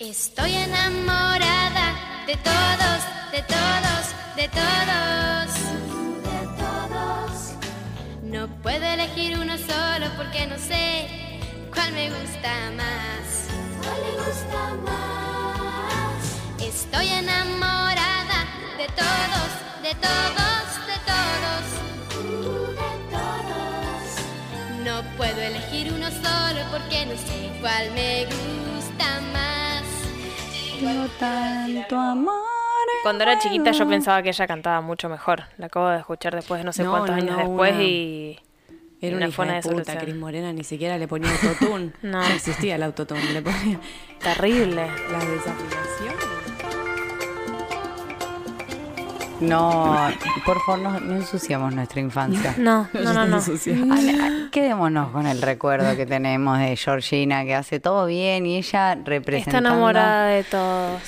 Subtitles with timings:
[0.00, 1.92] Estoy enamorada
[2.24, 3.02] de todos,
[3.32, 5.48] de todos, de todos.
[6.22, 7.54] De todos.
[8.22, 11.08] No puedo elegir uno solo porque no sé
[11.74, 13.48] cuál me gusta más.
[13.82, 16.62] ¿Cuál me gusta más?
[16.62, 18.46] Estoy enamorada
[18.78, 19.50] de todos,
[19.82, 21.64] de todos, de todos.
[22.78, 24.04] De todos.
[24.84, 29.37] No puedo elegir uno solo porque no sé cuál me gusta más.
[30.78, 32.34] Tengo tanto amor.
[32.34, 35.44] en Cuando era chiquita yo pensaba que ella cantaba mucho mejor.
[35.56, 37.82] La acabo de escuchar después de no sé No, cuántos no, años no, después una-
[37.84, 38.38] y...
[39.00, 39.98] Era una una hija una de puta.
[39.98, 41.92] Cris Morena ni siquiera le ponía autotune.
[42.02, 42.20] No.
[42.20, 42.26] no.
[42.34, 43.78] existía el autotune, le ponía
[44.20, 44.86] Terrible.
[45.12, 46.47] las desafinaciones.
[49.40, 50.08] No,
[50.44, 52.54] por favor, no, no ensuciamos nuestra infancia.
[52.58, 54.50] No, no, no, no.
[54.50, 59.04] Quedémonos con el recuerdo que tenemos de Georgina, que hace todo bien y ella Está
[59.10, 59.70] representando...
[59.70, 61.02] enamorada de todos.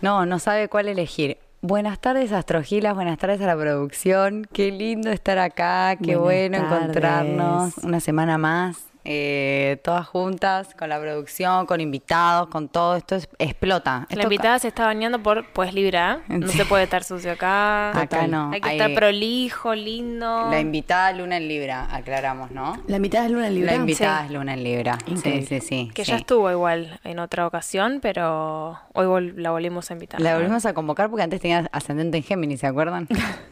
[0.00, 1.38] No, no sabe cuál elegir.
[1.60, 2.94] Buenas tardes, Astrogilas.
[2.94, 4.46] Buenas tardes a la producción.
[4.52, 5.96] Qué lindo estar acá.
[5.96, 6.88] Qué Buenas bueno tardes.
[6.88, 8.76] encontrarnos una semana más.
[9.04, 12.96] Eh, todas juntas, con la producción, con invitados, con todo.
[12.96, 14.06] Esto es- explota.
[14.08, 16.20] La Esto invitada se está bañando por pues Libra.
[16.28, 16.58] No Sí.
[16.58, 17.90] se puede estar sucio acá.
[17.98, 18.50] Acá no.
[18.52, 20.48] Hay que estar prolijo, lindo.
[20.50, 22.74] La invitada Luna en Libra, aclaramos, ¿no?
[22.86, 23.72] La mitad es Luna Libra.
[23.72, 24.26] La invitada Sí.
[24.26, 24.98] es Luna en Libra.
[25.22, 25.90] Sí, sí, sí.
[25.94, 26.10] que sí.
[26.10, 30.20] ya estuvo igual en otra ocasión, pero hoy vol- la volvimos a invitar.
[30.20, 33.06] La volvimos a convocar porque antes tenía ascendente en Géminis, ¿se acuerdan?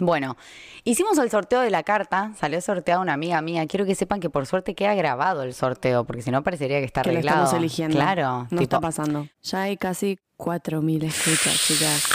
[0.00, 0.36] bueno,
[0.84, 3.66] hicimos el sorteo de la carta, salió sorteada una amiga mía.
[3.66, 6.84] Quiero que sepan que por suerte queda grabado el sorteo, porque si no parecería que
[6.86, 7.44] está que lo arreglado.
[7.44, 7.96] estamos eligiendo.
[7.96, 9.26] Claro, No tipo, está pasando.
[9.42, 12.08] Ya hay casi 4.000 escuchas, chicas.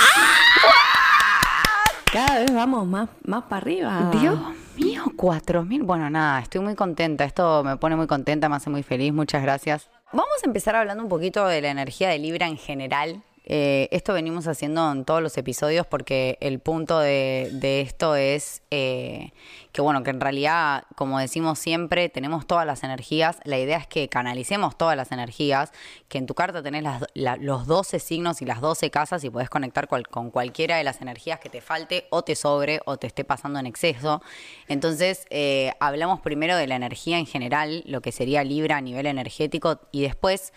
[2.11, 4.11] Cada vez vamos más, más para arriba.
[4.11, 4.39] Dios
[4.75, 5.81] mío, cuatro mil.
[5.83, 7.23] Bueno, nada, estoy muy contenta.
[7.25, 9.11] Esto me pone muy contenta, me hace muy feliz.
[9.11, 9.89] Muchas gracias.
[10.11, 13.23] Vamos a empezar hablando un poquito de la energía de Libra en general.
[13.45, 19.31] Eh, esto venimos haciendo en todos los episodios porque el punto de, esto es eh,
[19.73, 23.39] que, bueno, que en realidad, como decimos siempre, tenemos todas las energías.
[23.43, 25.71] La idea es que canalicemos todas las energías,
[26.07, 29.87] que en tu carta tenés los 12 signos y las 12 casas y podés conectar
[29.87, 33.59] con cualquiera de las energías que te falte o te sobre o te esté pasando
[33.59, 34.21] en exceso.
[34.67, 39.05] Entonces, eh, hablamos primero de la energía en general, lo que sería Libra a nivel
[39.05, 40.53] energético, y después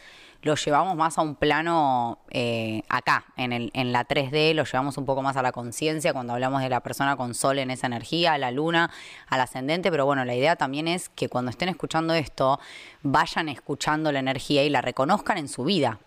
[0.47, 4.97] lo llevamos más a un plano eh, acá, en, el, en la 3D, lo llevamos
[4.97, 7.89] un poco más a la conciencia cuando hablamos de la persona con sol en esa
[7.89, 8.91] energía, a la luna,
[9.27, 12.61] al ascendente, pero bueno, la idea también es que cuando estén escuchando esto,
[13.03, 15.99] vayan escuchando la energía y la reconozcan en su vida.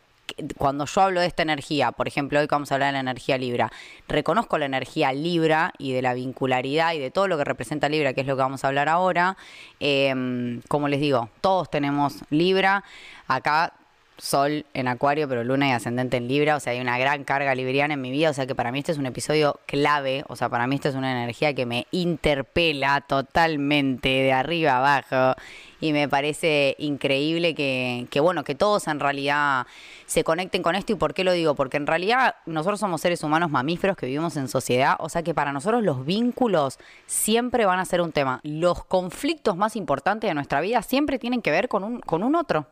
[0.58, 3.38] Cuando yo hablo de esta energía, por ejemplo, hoy vamos a hablar de la energía
[3.38, 3.72] Libra,
[4.08, 8.14] reconozco la energía Libra y de la vincularidad y de todo lo que representa Libra,
[8.14, 9.36] que es lo que vamos a hablar ahora.
[9.80, 12.84] Eh, como les digo, todos tenemos Libra.
[13.28, 13.74] Acá
[14.20, 17.56] Sol en Acuario, pero Luna y Ascendente en Libra, o sea, hay una gran carga
[17.56, 20.36] libriana en mi vida, o sea que para mí este es un episodio clave, o
[20.36, 25.36] sea, para mí esto es una energía que me interpela totalmente de arriba abajo
[25.80, 29.66] y me parece increíble que, que, bueno, que todos en realidad
[30.06, 30.94] se conecten con esto.
[30.94, 34.36] Y por qué lo digo, porque en realidad nosotros somos seres humanos mamíferos que vivimos
[34.38, 38.40] en sociedad, o sea que para nosotros los vínculos siempre van a ser un tema.
[38.44, 42.36] Los conflictos más importantes de nuestra vida siempre tienen que ver con un, con un
[42.36, 42.68] otro.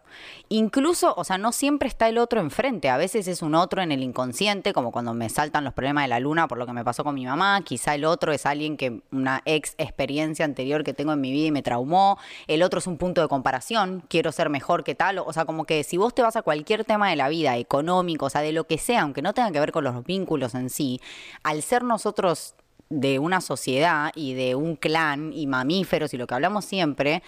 [0.50, 3.92] Incluso, o sea, no siempre está el otro enfrente, a veces es un otro en
[3.92, 6.84] el inconsciente, como cuando me saltan los problemas de la luna por lo que me
[6.84, 10.94] pasó con mi mamá, quizá el otro es alguien que una ex experiencia anterior que
[10.94, 12.18] tengo en mi vida y me traumó,
[12.48, 15.66] el otro es un punto de comparación, quiero ser mejor que tal, o sea, como
[15.66, 18.52] que si vos te vas a cualquier tema de la vida, económico, o sea, de
[18.52, 21.02] lo que sea, aunque no tenga que ver con los vínculos en sí,
[21.44, 22.56] al ser nosotros
[22.90, 27.22] de una sociedad y de un clan y mamíferos y lo que hablamos siempre,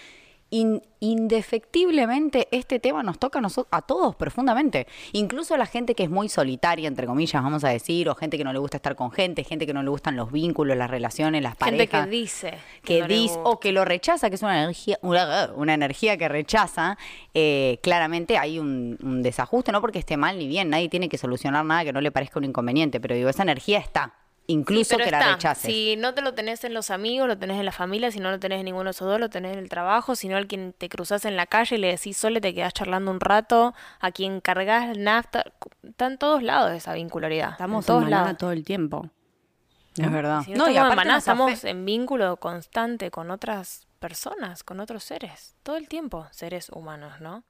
[0.50, 4.86] in- indefectiblemente este tema nos toca a, noso- a todos profundamente.
[5.12, 8.36] Incluso a la gente que es muy solitaria, entre comillas, vamos a decir, o gente
[8.38, 10.90] que no le gusta estar con gente, gente que no le gustan los vínculos, las
[10.90, 12.04] relaciones, las Gente parejas.
[12.04, 12.54] que dice.
[12.84, 16.28] que no dice o que lo rechaza, que es una energía, una, una energía que
[16.28, 16.98] rechaza,
[17.34, 21.18] eh, claramente hay un, un desajuste, no porque esté mal ni bien, nadie tiene que
[21.18, 24.14] solucionar nada que no le parezca un inconveniente, pero digo, esa energía está,
[24.50, 25.70] incluso que la rechaces.
[25.70, 28.30] Si no te lo tenés en los amigos, lo tenés en la familia, si no
[28.30, 30.46] lo tenés en ninguno de esos dos, lo tenés en el trabajo, si no al
[30.46, 33.74] quien te cruzas en la calle y le decís solo te quedás charlando un rato,
[34.00, 35.44] a quien cargas nafta,
[35.82, 37.52] está en todos lados esa vincularidad.
[37.52, 38.38] Estamos en todos en lados.
[38.38, 39.08] todo el tiempo.
[39.96, 40.42] Es verdad.
[40.44, 45.56] Si no, estamos en nos estamos en vínculo constante con otras personas, con otros seres,
[45.62, 47.44] todo el tiempo, seres humanos, ¿no?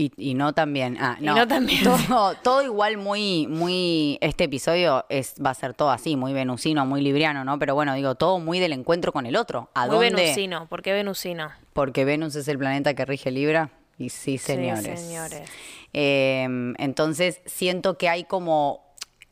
[0.00, 0.96] Y, y no también.
[1.00, 1.34] Ah, Y no.
[1.34, 1.84] no también.
[1.84, 4.16] Todo, todo igual muy, muy.
[4.20, 7.58] Este episodio es, va a ser todo así, muy venusino, muy libriano, ¿no?
[7.58, 9.70] Pero bueno, digo, todo muy del encuentro con el otro.
[9.74, 10.22] ¿A Muy dónde?
[10.22, 11.50] venusino, ¿por qué venusino?
[11.72, 13.70] Porque Venus es el planeta que rige Libra.
[13.98, 15.00] y sí, señores.
[15.00, 15.48] señores.
[15.92, 16.46] Eh,
[16.78, 18.82] entonces, siento que hay como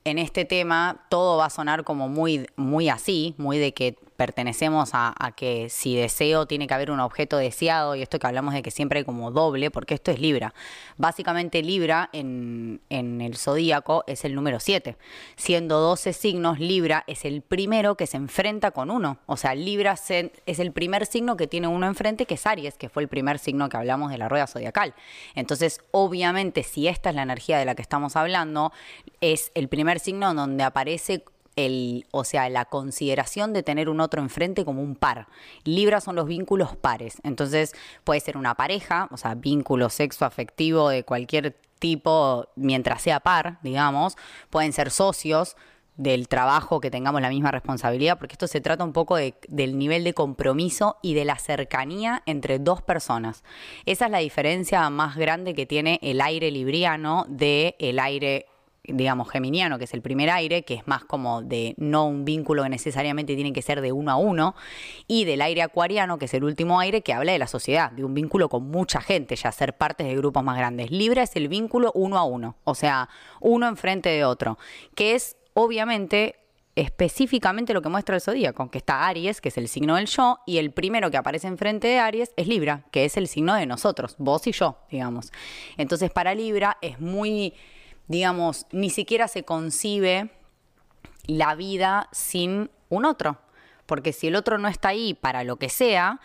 [0.05, 4.91] en este tema todo va a sonar como muy, muy así, muy de que pertenecemos
[4.95, 8.63] a, que si deseo tiene que haber un objeto deseado y esto que hablamos de
[8.63, 10.55] que siempre hay como doble, porque esto es Libra.
[10.97, 14.97] Básicamente Libra en, en el zodíaco es el número 7.
[15.37, 19.19] Siendo 12 signos, Libra es el primero que se enfrenta con uno.
[19.27, 22.89] O sea, Libra es el primer signo que tiene uno enfrente, que es Aries, que
[22.89, 24.95] fue el primer signo que hablamos de la rueda zodiacal.
[25.37, 28.73] Entonces, obviamente, si esta es la energía de la que estamos hablando,
[29.21, 31.23] es el primer signo donde aparece
[31.59, 35.27] el, o sea, la consideración de tener un otro enfrente como un par.
[35.65, 37.19] Libra son los vínculos pares.
[37.25, 37.75] Entonces
[38.05, 43.59] puede ser una pareja, o sea, vínculo sexo afectivo de cualquier tipo, mientras sea par,
[43.63, 44.17] digamos.
[44.51, 45.57] Pueden ser socios
[45.97, 49.77] del trabajo, que tengamos la misma responsabilidad, porque esto se trata un poco de, del
[49.77, 53.43] nivel de compromiso y de la cercanía entre dos personas.
[53.85, 58.47] Esa es la diferencia más grande que tiene el aire libriano de el aire
[58.89, 62.63] digamos, geminiano, que es el primer aire, que es más como de no un vínculo
[62.63, 64.55] que necesariamente tiene que ser de uno a uno,
[65.07, 68.05] y del aire acuariano, que es el último aire, que habla de la sociedad, de
[68.05, 70.91] un vínculo con mucha gente, ya ser parte de grupos más grandes.
[70.91, 73.09] Libra es el vínculo uno a uno, o sea,
[73.41, 74.59] uno enfrente de otro,
[74.95, 76.37] que es obviamente
[76.79, 80.39] específicamente lo que muestra el zodíaco, que está Aries, que es el signo del yo,
[80.47, 83.67] y el primero que aparece enfrente de Aries es Libra, que es el signo de
[83.67, 85.33] nosotros, vos y yo, digamos.
[85.77, 87.55] Entonces, para Libra es muy
[88.09, 90.31] digamos, ni siquiera se concibe
[91.27, 93.39] la vida sin un otro.
[93.87, 96.21] Porque si el otro no está ahí para lo que sea,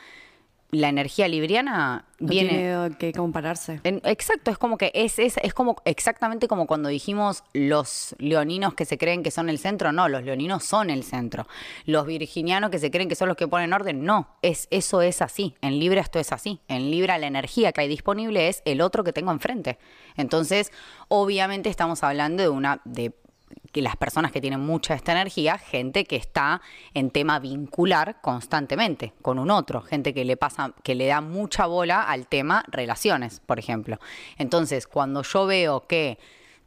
[0.73, 2.49] la energía libriana No viene.
[2.49, 3.79] tiene que compararse.
[3.83, 8.73] En- exacto, es como que es, es, es como exactamente como cuando dijimos los leoninos
[8.73, 11.47] que se creen que son el centro, no, los leoninos son el centro.
[11.85, 15.21] Los virginianos que se creen que son los que ponen orden, no, es, eso es
[15.21, 15.55] así.
[15.61, 16.59] En Libra esto es así.
[16.67, 19.77] En Libra la energía que hay disponible es el otro que tengo enfrente.
[20.17, 20.71] Entonces,
[21.07, 23.13] obviamente estamos hablando de una de
[23.71, 26.61] que las personas que tienen mucha esta energía, gente que está
[26.93, 31.65] en tema vincular constantemente con un otro, gente que le pasa, que le da mucha
[31.65, 33.99] bola al tema relaciones, por ejemplo.
[34.37, 36.17] Entonces, cuando yo veo que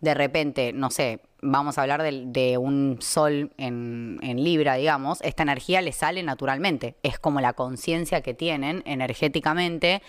[0.00, 5.42] de repente, no sé, vamos a hablar de, un sol en, en Libra, digamos, esta
[5.42, 6.96] energía le sale naturalmente.
[7.02, 10.02] Es como la conciencia que tienen energéticamente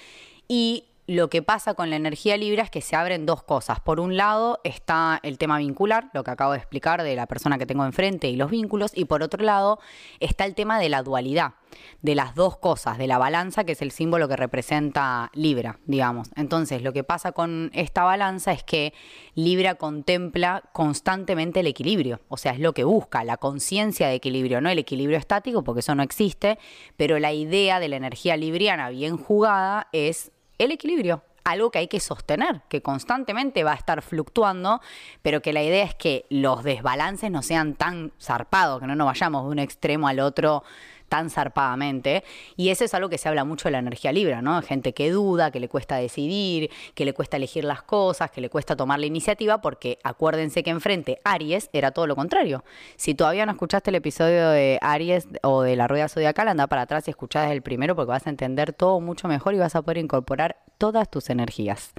[0.47, 3.79] y lo que pasa con la energía Libra es que se abren dos cosas.
[3.79, 7.57] Por un lado está el tema vincular, lo que acabo de explicar de la persona
[7.57, 9.79] que tengo enfrente y los vínculos, y por otro lado
[10.19, 11.53] está el tema de la dualidad,
[12.01, 16.29] de las dos cosas, de la balanza, que es el símbolo que representa Libra, digamos.
[16.35, 18.93] Entonces, lo que pasa con esta balanza es que
[19.33, 24.59] Libra contempla constantemente el equilibrio, o sea, es lo que busca, la conciencia de equilibrio,
[24.59, 26.59] no el equilibrio estático, porque eso no existe,
[26.97, 31.87] pero la idea de la energía libriana bien jugada es el equilibrio, algo que hay
[31.87, 34.81] que sostener, que constantemente va a estar fluctuando,
[35.21, 39.07] pero que la idea es que los desbalances no sean tan zarpados, que no nos
[39.07, 40.63] vayamos de un extremo al otro
[41.09, 42.23] tan zarpadamente.
[42.55, 44.61] Y eso es algo que se habla mucho de la energía libra, ¿no?
[44.61, 48.49] Gente que duda, que le cuesta decidir, que le cuesta elegir las cosas, que le
[48.49, 52.63] cuesta tomar la iniciativa, porque acuérdense que enfrente Aries era todo lo contrario.
[52.95, 56.83] Si todavía no escuchaste el episodio de Aries o de la rueda zodiacal, anda para
[56.83, 59.81] atrás y escuchá el primero porque vas a entender todo mucho mejor y vas a
[59.81, 61.93] poder incorporar todas tus energías.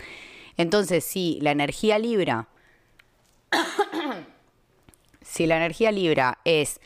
[0.56, 2.48] Entonces, si la energía libra,
[5.22, 6.80] si la energía libra es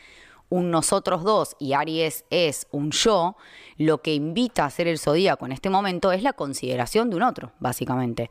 [0.52, 3.36] un nosotros dos y Aries es un yo,
[3.78, 7.22] lo que invita a hacer el zodíaco en este momento es la consideración de un
[7.22, 8.28] otro, básicamente.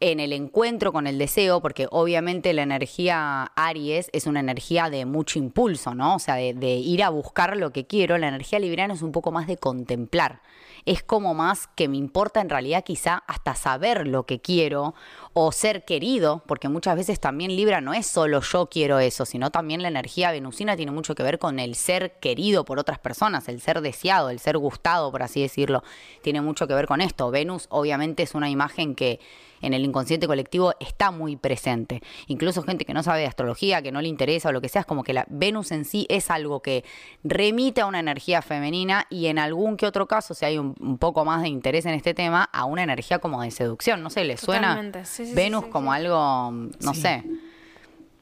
[0.00, 5.04] En el encuentro con el deseo, porque obviamente la energía Aries es una energía de
[5.04, 6.14] mucho impulso, ¿no?
[6.14, 8.16] O sea, de, ir a buscar lo que quiero.
[8.16, 10.40] La energía libriana es un poco más de contemplar.
[10.86, 14.94] Es como más que me importa en realidad quizá hasta saber lo que quiero
[15.40, 19.52] o ser querido, porque muchas veces también Libra no es solo yo quiero eso, sino
[19.52, 23.48] también la energía venusina tiene mucho que ver con el ser querido por otras personas,
[23.48, 25.84] el ser deseado, el ser gustado, por así decirlo,
[26.22, 27.30] tiene mucho que ver con esto.
[27.30, 29.20] Venus obviamente es una imagen que
[29.60, 32.02] en el inconsciente colectivo está muy presente.
[32.26, 34.80] Incluso gente que no sabe de astrología, que no le interesa o lo que sea,
[34.80, 36.84] es como que la Venus en sí es algo que
[37.24, 41.24] remite a una energía femenina y en algún que otro caso, si hay un, poco
[41.24, 44.02] más de interés en este tema, a una energía como de seducción.
[44.02, 45.04] No sé, ¿le suena Totalmente.
[45.04, 45.96] Sí, sí, sí, Venus sí, como sí.
[45.96, 47.24] algo, no sé,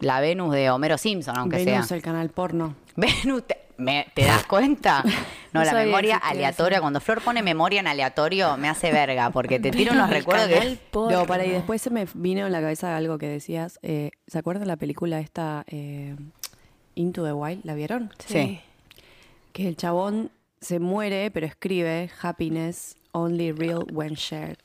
[0.01, 1.97] la Venus de Homero Simpson, aunque Venus, sea?
[1.97, 2.77] el canal porno.
[2.97, 5.03] Venus, te, me- ¿te das cuenta?
[5.05, 5.11] No,
[5.53, 9.71] No la memoria aleatoria, cuando Flor pone memoria en aleatorio, me hace verga, porque te
[9.71, 10.85] tiro unos El recuerdos canal que...
[10.91, 11.19] porno.
[11.21, 13.79] No, para, y después se me vino en la cabeza algo que decías.
[13.83, 16.15] eh, ¿Se acuerdan la película esta eh,
[16.95, 17.65] Into the Wild?
[17.65, 18.11] ¿La vieron?
[18.27, 18.61] Sí.
[19.53, 24.59] Que el chabón se muere, pero escribe Happiness only real when shared.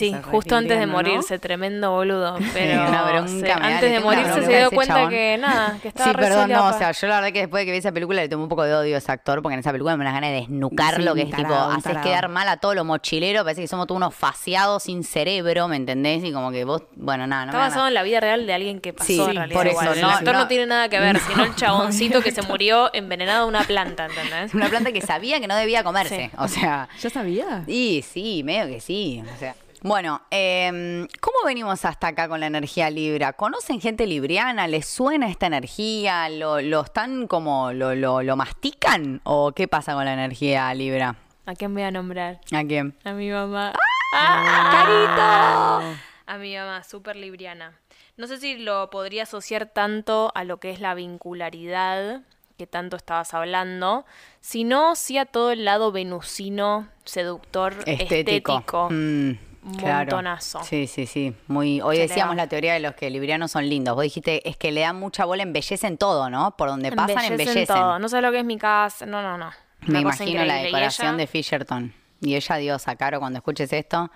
[0.00, 0.92] Sí, O sea, re justo antes de ¿no?
[0.92, 2.36] morirse, tremendo boludo.
[2.54, 5.10] Pero Una bronca se- me da, antes de morirse se dio cuenta chabón.
[5.10, 7.66] que nada, que estaba Sí, perdón, no, o sea, yo la verdad que después de
[7.66, 9.60] que vi esa película le tomé un poco de odio a ese actor, porque en
[9.60, 12.48] esa película me da ganas de desnucarlo, Sí, que es tipo, tarado, haces quedar mal
[12.48, 16.24] a todos los mochileros, parece que somos todos unos faciados sin cerebro, ¿me entendés?
[16.24, 18.80] Y como que vos, bueno, nada, no Está basado en la vida real de alguien
[18.80, 19.58] que pasó Sí, en realidad.
[19.58, 19.94] por eso, igual.
[19.96, 20.48] El no, actor no, no.
[20.48, 24.54] tiene nada que ver, sino el chaboncito que se murió envenenado de una planta, ¿entendés?
[24.54, 26.36] Una planta que sabía que no debía comerse, Sí.
[26.38, 26.88] o sea...
[27.00, 27.64] ¿Ya sabía?
[27.66, 29.22] Y sí, medio que sí.
[29.34, 29.54] O sea.
[29.82, 33.32] Bueno, em, ¿cómo venimos hasta acá con la energía Libra?
[33.32, 34.68] ¿Conocen gente libriana?
[34.68, 36.28] ¿Les suena esta energía?
[36.28, 39.22] ¿Lo, lo están como, lo, lo, lo mastican?
[39.24, 41.16] ¿O qué pasa con la energía Libra?
[41.46, 42.40] ¿A quién voy a nombrar?
[42.52, 42.94] ¿A quién?
[43.04, 43.72] A mi mamá.
[44.14, 44.70] ¡Ah!
[44.70, 45.98] ¡Carito!
[46.26, 47.72] A mi mamá, súper libriana.
[48.18, 52.20] No sé si lo podría asociar tanto a lo que es la vincularidad
[52.58, 54.04] que tanto estabas hablando,
[54.42, 58.58] sino sí a todo el lado venusino, seductor, Estético.
[58.58, 58.88] estético.
[58.90, 59.30] Mm,
[59.78, 59.98] claro.
[60.16, 60.62] montonazo.
[60.64, 61.34] Sí, sí, sí.
[61.48, 63.94] Muy, hoy decíamos la teoría de los que librianos son lindos.
[63.94, 66.56] Vos dijiste, es que le dan mucha bola, embellecen todo, ¿no?
[66.56, 67.66] Por donde pasan, Embellecen embellecen.
[67.76, 67.98] todo.
[67.98, 69.06] No sé lo que es mi casa.
[69.06, 69.50] No, no, no.
[69.86, 71.94] Me imagino la decoración ella- de Fisherton.
[72.20, 74.10] Y ella, Dios, a Caro, cuando escuches esto,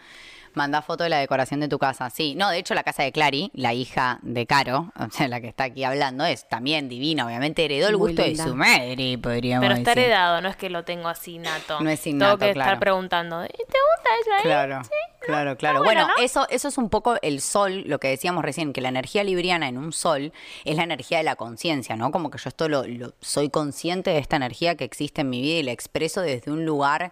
[0.54, 2.10] manda foto de la decoración de tu casa.
[2.10, 5.40] Sí, no, de hecho, la casa de Clary, la hija de Caro, o sea, la
[5.40, 7.26] que está aquí hablando, es también divina.
[7.26, 8.44] Obviamente heredó el Muy gusto linda.
[8.44, 10.04] de su madre, podríamos Pero está decir.
[10.04, 11.80] heredado, no es que lo tengo así nato.
[11.80, 12.70] No es Tengo innato, que claro.
[12.70, 13.44] estar preguntando.
[13.44, 14.42] ¿y ¿Te gusta eso ahí?
[14.42, 14.82] Claro,
[15.20, 15.78] claro, claro.
[15.82, 16.22] bueno, Bueno, ¿no?
[16.24, 19.68] eso, eso es un poco el sol, lo que decíamos recién, que la energía libriana
[19.68, 20.32] en un sol
[20.64, 22.10] es la energía de la conciencia, ¿no?
[22.10, 25.40] Como que yo esto lo, lo- soy consciente de esta energía que existe en mi
[25.40, 27.10] vida y la expreso desde un lugar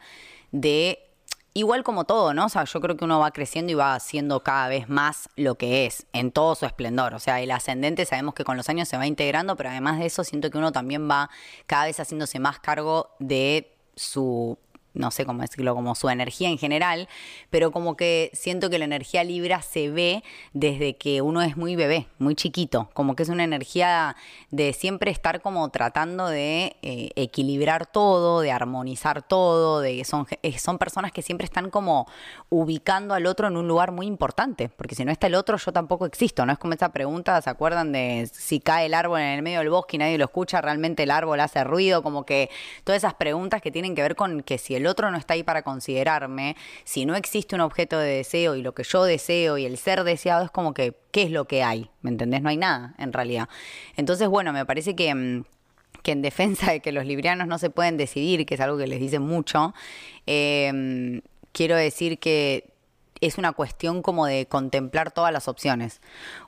[0.51, 0.99] de
[1.55, 2.47] igual como todo, ¿no?
[2.47, 5.57] O sea, yo creo que uno va creciendo y va haciendo cada vez más lo
[5.57, 7.15] que es, en todo su esplendor.
[7.15, 10.07] O sea, el ascendente sabemos que con los años se va integrando, pero además de
[10.07, 11.31] eso siento que uno también va
[11.67, 14.59] cada vez haciéndose más cargo de su
[14.95, 17.09] no sé cómo decirlo, como su energía en general,
[17.51, 20.23] pero como que siento que la energía Libra se ve
[20.53, 24.17] desde que uno es muy bebé, muy chiquito, como que es una energía
[24.51, 30.59] de siempre estar como tratando de eh, equilibrar todo, de armonizar todo, de son, eh,
[30.59, 32.07] son personas que siempre están como
[32.51, 35.73] ubicando al otro en un lugar muy importante, porque si no está el otro yo
[35.73, 39.29] tampoco existo, no es como esa pregunta, ¿se acuerdan de si cae el árbol en
[39.29, 42.03] el medio del bosque y nadie lo escucha, realmente el árbol hace ruido?
[42.03, 42.51] Como que
[42.85, 45.43] todas esas preguntas que tienen que ver con que si el otro no está ahí
[45.43, 49.65] para considerarme, si no existe un objeto de deseo y lo que yo deseo y
[49.67, 51.91] el ser deseado es como que, ¿qué es lo que hay?
[52.01, 52.43] ¿Me entendés?
[52.43, 53.49] No hay nada en realidad.
[53.97, 55.15] Entonces, bueno, me parece que...
[55.15, 55.45] mm,
[56.03, 58.89] que en defensa de que los librianos no se pueden decidir, que es algo que
[58.89, 59.73] les dicen mucho,
[60.27, 61.21] eh,
[61.53, 62.73] quiero decir que
[63.21, 66.01] es una cuestión como de contemplar todas las opciones.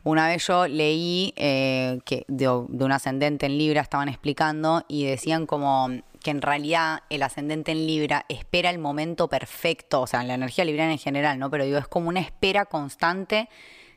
[0.03, 5.05] Una vez yo leí eh, que de, de un ascendente en Libra estaban explicando y
[5.05, 5.89] decían como
[6.25, 10.65] que en realidad el ascendente en Libra espera el momento perfecto, o sea, la energía
[10.65, 11.51] libriana en general, ¿no?
[11.51, 13.51] Pero digo, es como una espera constante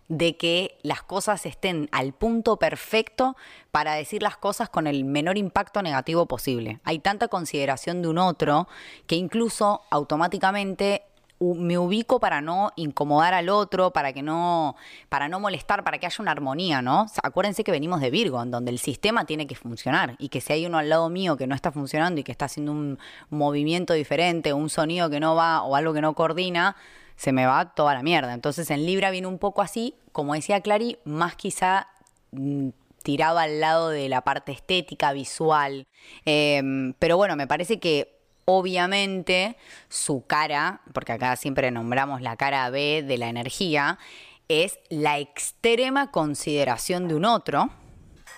[0.09, 3.37] de que las cosas estén al punto perfecto
[3.71, 6.81] para decir las cosas con el menor impacto negativo posible.
[6.83, 8.67] Hay tanta consideración de un otro
[9.05, 11.03] que incluso automáticamente
[11.39, 14.75] me ubico para no incomodar al otro, para que no,
[15.09, 17.05] para no molestar, para que haya una armonía, ¿no?
[17.21, 20.53] Acuérdense que venimos de Virgo, en donde el sistema tiene que funcionar y que si
[20.53, 22.97] hay uno al lado mío que no está funcionando y que está haciendo un
[23.29, 26.75] movimiento diferente, un sonido que no va o algo que no coordina,
[27.15, 28.33] se me va toda la mierda.
[28.33, 31.87] Entonces en Libra viene un poco así, como decía Clary, más quizá
[32.31, 32.69] mm,
[33.03, 35.87] tiraba al lado de la parte estética, visual.
[36.25, 38.16] Em, pero bueno, me parece que
[38.47, 39.57] obviamente
[39.89, 43.99] su cara, porque acá siempre nombramos la cara B de la energía,
[44.47, 47.69] es la extrema consideración de un otro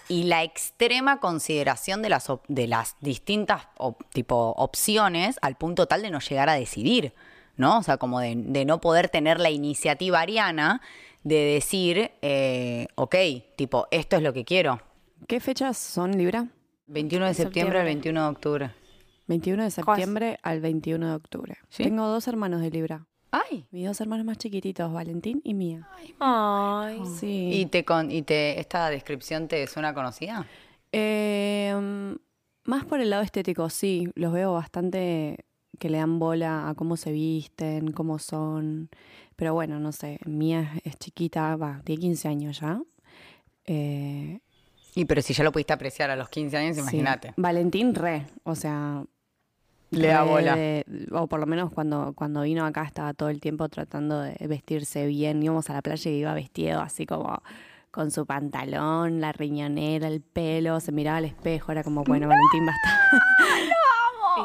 [0.08, 5.86] y la extrema consideración de las, op- de las distintas op- tipo, opciones al punto
[5.86, 7.14] tal de no llegar a decidir,
[7.56, 7.78] ¿no?
[7.78, 10.82] O sea, como de, de no poder tener la iniciativa ariana
[11.24, 13.16] de decir, eh, ok,
[13.56, 14.82] tipo, esto es lo que quiero.
[15.28, 16.48] ¿Qué fechas son Libra?
[16.88, 18.72] 21 de septiembre al 21 de octubre.
[19.30, 21.58] 21 de septiembre al 21 de octubre.
[21.70, 21.84] ¿Sí?
[21.84, 23.06] Tengo dos hermanos de Libra.
[23.32, 23.68] ¡Ay!
[23.70, 25.88] Mis dos hermanos más chiquititos, Valentín y Mía.
[26.20, 27.00] Ay.
[27.20, 27.52] Sí.
[27.54, 30.48] ¿Y, te con, ¿Y te esta descripción te suena conocida?
[30.92, 31.74] Eh,
[32.66, 34.10] más por el lado estético, sí.
[34.16, 35.46] Los veo bastante
[35.78, 38.90] que le dan bola a cómo se visten, cómo son.
[39.36, 40.20] Pero bueno, no sé.
[40.26, 42.82] Mía es chiquita, va, tiene 15 años ya.
[43.66, 44.40] Eh,
[44.96, 46.82] Y pero si ya lo pudiste apreciar a los 15 años, sí.
[46.82, 47.34] imagínate.
[47.38, 49.04] Valentín re, o sea...
[49.92, 50.56] Le da bola.
[50.56, 54.36] de- o por lo menos cuando, cuando vino acá estaba todo el tiempo tratando de
[54.48, 55.42] vestirse bien.
[55.42, 57.42] Íbamos a la playa y iba vestido así como
[57.92, 62.66] con su pantalón, la riñonera, el pelo, se miraba al espejo, era como, bueno, Valentín
[62.66, 63.10] basta.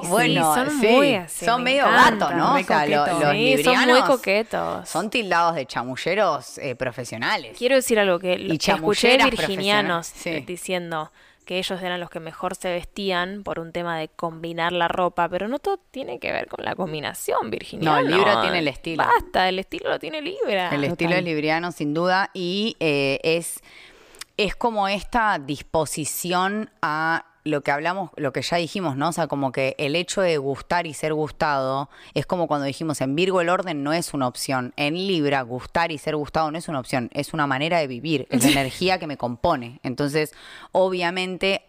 [0.02, 2.52] Sí, bueno, son sí, muy así, son me medio gatos, ¿no?
[2.52, 4.88] muy O sea, lo- los Sí, son muy coquetos.
[4.88, 7.54] Son tildados de chamulleros eh, profesionales.
[7.56, 10.40] Quiero decir algo que Y escuché virginianos sí.
[10.40, 11.12] diciendo
[11.44, 15.28] que ellos eran los que mejor se vestían por un tema de combinar la ropa,
[15.28, 17.90] pero no todo tiene que ver con la combinación, Virginia.
[17.90, 19.04] No, el Libra tiene el estilo.
[19.04, 20.70] Basta, el estilo lo tiene Libra.
[20.70, 23.60] El estilo es libriano, sin duda, y eh, es,
[24.36, 29.10] es como esta disposición a lo que hablamos, lo que ya dijimos, ¿no?
[29.10, 33.00] O sea, como que el hecho de gustar y ser gustado es como cuando dijimos
[33.02, 34.72] en Virgo el orden no es una opción.
[34.76, 38.26] En Libra, gustar y ser gustado no es una opción, es una manera de vivir,
[38.30, 39.80] es la energía que me compone.
[39.82, 40.32] Entonces,
[40.72, 41.62] obviamente.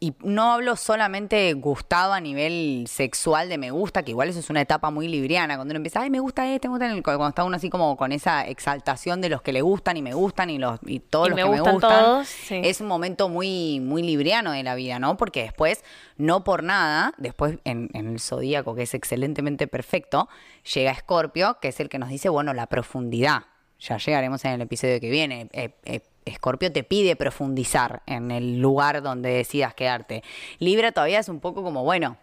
[0.00, 4.50] Y no hablo solamente gustado a nivel sexual de me gusta, que igual eso es
[4.50, 7.28] una etapa muy libriana, cuando uno empieza, ay, me gusta este, me gusta el-", cuando
[7.28, 10.50] está uno así como con esa exaltación de los que le gustan y me gustan
[10.50, 12.60] y los y todos Y los me que me gustan gustan, todos, sí.
[12.64, 15.16] es un momento muy, muy libriano de la vida, ¿no?
[15.16, 15.84] Porque después,
[16.16, 20.28] no por nada, después en, en el zodíaco, que es excelentemente perfecto,
[20.74, 23.44] llega Escorpio, que es el que nos dice, bueno, la profundidad.
[23.80, 25.48] Ya llegaremos en el episodio que viene.
[25.52, 30.22] Eh, eh, Escorpio te pide profundizar en el lugar donde decidas quedarte.
[30.58, 32.16] Libra todavía es un poco como, bueno,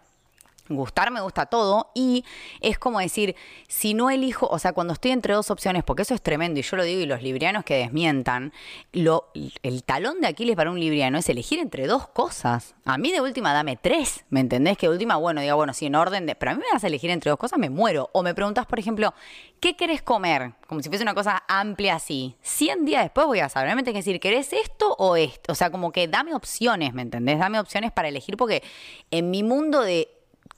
[0.68, 2.24] gustar me gusta todo y
[2.60, 3.36] es como decir,
[3.68, 6.62] si no elijo, o sea, cuando estoy entre dos opciones, porque eso es tremendo y
[6.62, 8.52] yo lo digo y los librianos que desmientan,
[8.92, 9.30] lo,
[9.62, 12.74] el talón de Aquiles para un libriano es elegir entre dos cosas.
[12.84, 14.76] A mí de última dame tres, ¿me entendés?
[14.78, 16.84] Que de última, bueno, diga, bueno, sí, en orden de, pero a mí me vas
[16.84, 18.10] a elegir entre dos cosas, me muero.
[18.12, 19.14] O me preguntas, por ejemplo,
[19.60, 20.52] ¿qué querés comer?
[20.66, 22.36] Como si fuese una cosa amplia así.
[22.42, 25.52] 100 días después voy a saber, me tenés que decir, ¿querés esto o esto?
[25.52, 27.38] O sea, como que dame opciones, ¿me entendés?
[27.38, 28.62] Dame opciones para elegir porque
[29.10, 30.08] en mi mundo de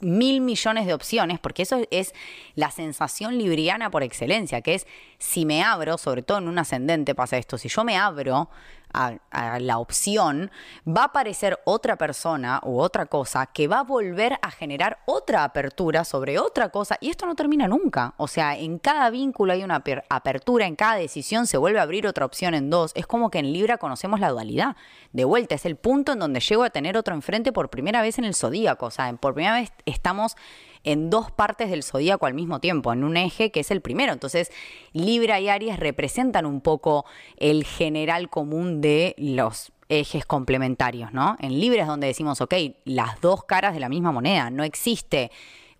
[0.00, 2.14] mil millones de opciones, porque eso es
[2.54, 4.86] la sensación libriana por excelencia, que es
[5.18, 8.48] si me abro, sobre todo en un ascendente pasa esto, si yo me abro
[8.92, 10.50] a, la opción,
[10.86, 15.44] va a aparecer otra persona u otra cosa que va a volver a generar otra
[15.44, 18.14] apertura sobre otra cosa y esto no termina nunca.
[18.16, 21.82] O sea, en cada vínculo hay una aper- apertura, en cada decisión se vuelve a
[21.82, 22.92] abrir otra opción en dos.
[22.94, 24.76] Es como que en Libra conocemos la dualidad.
[25.12, 28.18] De vuelta, es el punto en donde llego a tener otro enfrente por primera vez
[28.18, 28.86] en el zodíaco.
[28.86, 30.36] O sea, por primera vez estamos
[30.84, 34.12] en dos partes del zodíaco al mismo tiempo, en un eje que es el primero.
[34.12, 34.50] Entonces,
[34.92, 37.04] Libra y Aries representan un poco
[37.36, 41.36] el general común de los ejes complementarios, ¿no?
[41.40, 45.30] En Libra es donde decimos, ok, las dos caras de la misma moneda, no existe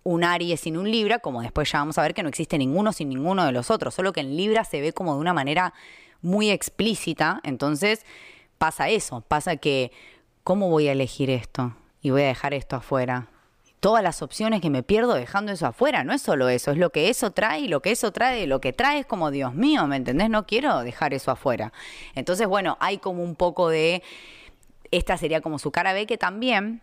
[0.02, 2.92] un Aries sin un Libra, como después ya vamos a ver que no existe ninguno
[2.92, 5.74] sin ninguno de los otros, solo que en Libra se ve como de una manera
[6.22, 8.06] muy explícita, entonces
[8.56, 9.92] pasa eso, pasa que,
[10.42, 11.74] ¿cómo voy a elegir esto?
[12.00, 13.28] Y voy a dejar esto afuera
[13.80, 16.04] todas las opciones que me pierdo dejando eso afuera.
[16.04, 18.72] No es solo eso, es lo que eso trae lo que eso trae, lo que
[18.72, 20.30] trae es como, Dios mío, ¿me entendés?
[20.30, 21.72] No quiero dejar eso afuera.
[22.14, 24.02] Entonces, bueno, hay como un poco de,
[24.90, 26.82] esta sería como su cara B que también...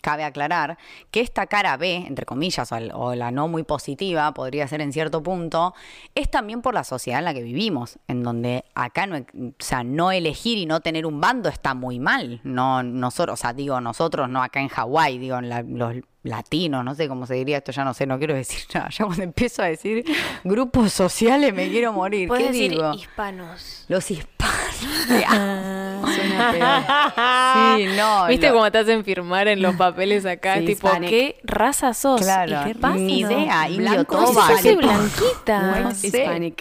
[0.00, 0.78] Cabe aclarar
[1.12, 5.22] que esta cara B, entre comillas, o, la no muy positiva, podría ser en cierto
[5.22, 5.74] punto,
[6.16, 9.84] es también por la sociedad en la que vivimos, en donde acá no, o sea,
[9.84, 12.40] no elegir y no tener un bando está muy mal.
[12.42, 16.84] No, nosotros, o sea, digo nosotros, no acá en Hawái, digo en la- los latinos,
[16.84, 18.88] no sé cómo se diría esto, ya no sé, no quiero decir nada.
[18.90, 20.04] Ya cuando empiezo a decir
[20.44, 22.28] grupos sociales me quiero morir.
[22.30, 22.92] ¿Qué decir digo?
[22.94, 23.84] hispanos.
[23.88, 24.42] Los hispanos.
[25.12, 27.78] Suena peor.
[27.78, 28.26] sí, no.
[28.26, 30.58] ¿Viste lo- cómo te hacen firmar en los papeles acá?
[30.58, 31.10] Sí, tipo, Hispanic.
[31.10, 32.20] ¿qué raza sos?
[32.20, 32.96] Claro, ¿Y qué pasa?
[32.96, 35.80] ni idea, indio toba, yo soy tipo- blanquita.
[35.80, 36.54] No sé.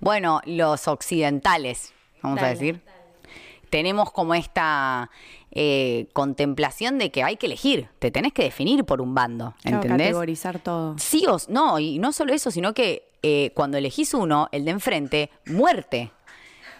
[0.00, 2.54] Bueno, los occidentales, vamos a Dale.
[2.54, 2.80] decir.
[3.70, 5.10] Tenemos como esta
[5.54, 9.76] eh, contemplación de que hay que elegir, te tenés que definir por un bando, Claro,
[9.78, 10.06] ¿entendés?
[10.08, 10.96] categorizar todo.
[10.98, 14.70] Sí o no, y no solo eso, sino que eh, cuando elegís uno, el de
[14.72, 16.10] enfrente, muerte.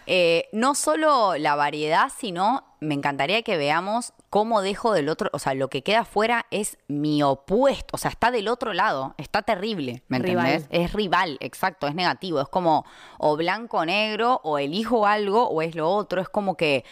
[0.05, 5.39] Eh, no solo la variedad, sino me encantaría que veamos cómo dejo del otro, o
[5.39, 9.43] sea, lo que queda afuera es mi opuesto, o sea, está del otro lado, está
[9.43, 10.45] terrible, ¿me Rival.
[10.47, 10.67] entendés?
[10.71, 12.83] Es rival, exacto, es negativo, es como
[13.17, 16.83] o blanco o negro, o elijo algo o es lo otro, es como que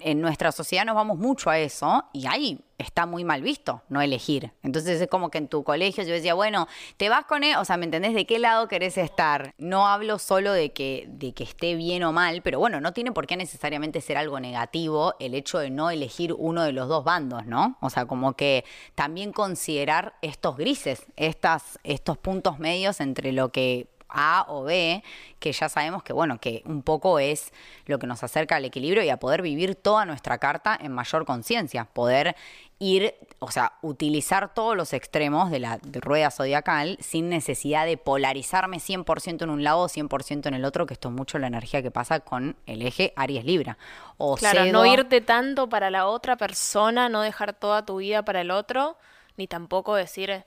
[0.00, 4.02] en nuestra sociedad nos vamos mucho a eso y ahí está muy mal visto no
[4.02, 4.52] elegir.
[4.62, 7.64] Entonces es como que en tu colegio yo decía, bueno, te vas con él, o
[7.64, 9.54] sea, ¿me entendés de qué lado querés estar?
[9.58, 13.12] No hablo solo de que, de que esté bien o mal, pero bueno, no tiene
[13.12, 17.04] por qué necesariamente ser algo negativo el hecho de no elegir uno de los dos
[17.04, 17.78] bandos, ¿no?
[17.80, 23.88] O sea, como que también considerar estos grises, estas, estos puntos medios entre lo que
[24.08, 25.02] a o B,
[25.38, 27.52] que ya sabemos que, bueno, que un poco es
[27.86, 31.24] lo que nos acerca al equilibrio y a poder vivir toda nuestra carta en mayor
[31.24, 32.36] conciencia, poder
[32.78, 38.78] ir, o sea, utilizar todos los extremos de la rueda zodiacal sin necesidad de polarizarme
[38.80, 41.82] 100% en un lado o 100% en el otro, que esto es mucho la energía
[41.82, 43.78] que pasa con el eje Aries-Libra.
[44.18, 48.24] O Claro, cedo- no irte tanto para la otra persona, no dejar toda tu vida
[48.24, 48.98] para el otro,
[49.38, 50.44] ni tampoco decir,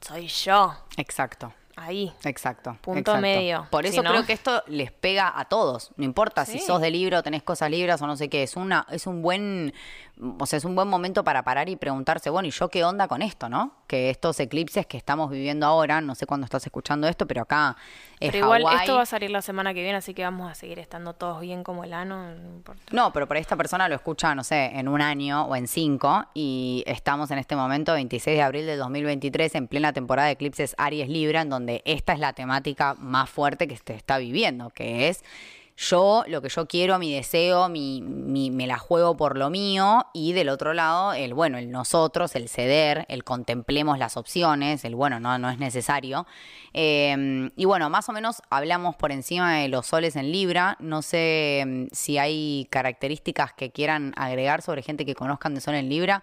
[0.00, 1.52] soy yo, Exacto.
[1.76, 2.12] Ahí.
[2.24, 2.76] Exacto.
[2.80, 3.20] Punto exacto.
[3.20, 3.66] medio.
[3.70, 5.92] Por Si eso no- creo que esto les pega a todos.
[5.96, 8.42] No importa si sos de libro, tenés cosas libres o no sé qué.
[8.42, 9.72] Es una, es un buen,
[10.38, 13.06] o sea, es un buen momento para parar y preguntarse, bueno, ¿y yo qué onda
[13.06, 13.72] con esto, no?
[13.86, 17.76] Que estos eclipses que estamos viviendo ahora, no sé cuándo estás escuchando esto, pero acá
[18.18, 18.76] es Pero igual Hawái.
[18.78, 21.42] esto va a salir la semana que viene, así que vamos a seguir estando todos
[21.42, 22.34] bien como el ano.
[22.34, 22.74] No.
[22.92, 25.68] No, pero por ahí esta persona lo escucha, no sé, en un año o en
[25.68, 30.32] cinco y estamos en este momento, 26 de abril del 2023, en plena temporada de
[30.32, 34.70] eclipses Aries Libra, en donde esta es la temática más fuerte que se está viviendo,
[34.70, 35.22] que es
[35.76, 40.06] yo, lo que yo quiero, mi deseo, mi, mi- me la juego por lo mío
[40.14, 44.94] y del otro lado, el bueno, el nosotros, el ceder, el contemplemos las opciones, el
[44.94, 46.26] bueno, no, no es necesario.
[46.72, 50.76] Eh, y bueno, más o menos hablamos por encima de los soles en Libra.
[50.80, 55.74] No sé mm, si hay características que quieran agregar sobre gente que conozcan de sol
[55.74, 56.22] en Libra.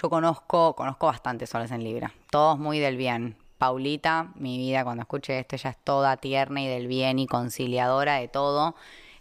[0.00, 3.36] Yo conozco, conozco bastantes soles en Libra, todos muy del bien.
[3.58, 8.14] Paulita, mi vida, cuando escuche esto, ella es toda tierna y del bien y conciliadora
[8.14, 8.74] de todo.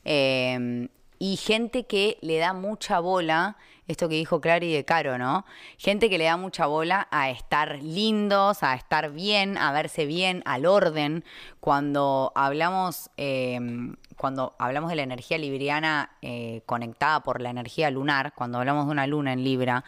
[0.05, 0.87] Eh,
[1.19, 5.45] y gente que le da mucha bola, esto que dijo Clary de Caro, ¿no?
[5.77, 10.43] Gente que le da mucha bola a estar lindos, a estar bien, a verse bien,
[10.45, 11.23] al orden.
[11.59, 13.59] Cuando hablamos, eh,
[14.15, 18.91] cuando hablamos de la energía libriana eh, conectada por la energía lunar, cuando hablamos de
[18.91, 19.85] una luna en Libra,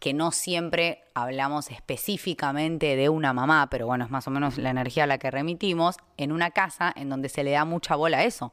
[0.00, 4.70] que no siempre hablamos específicamente de una mamá, pero bueno, es más o menos la
[4.70, 8.18] energía a la que remitimos, en una casa en donde se le da mucha bola
[8.18, 8.52] a eso,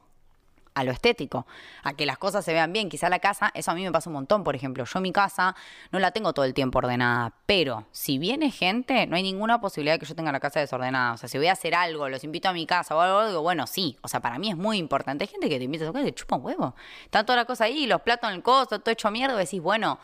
[0.74, 1.48] a lo estético,
[1.84, 2.90] a que las cosas se vean bien.
[2.90, 5.56] Quizá la casa, eso a mí me pasa un montón, por ejemplo, yo mi casa
[5.92, 9.96] no la tengo todo el tiempo ordenada, pero si viene gente, no hay ninguna posibilidad
[9.96, 11.14] de que yo tenga la casa desordenada.
[11.14, 13.42] O sea, si voy a hacer algo, los invito a mi casa o algo, digo,
[13.42, 15.24] bueno, sí, o sea, para mí es muy importante.
[15.24, 16.76] Hay gente que te invita a tu casa y te chupa un huevo.
[17.06, 19.98] Está toda la cosa ahí, los platos en el costo, todo hecho mierda, decís, bueno,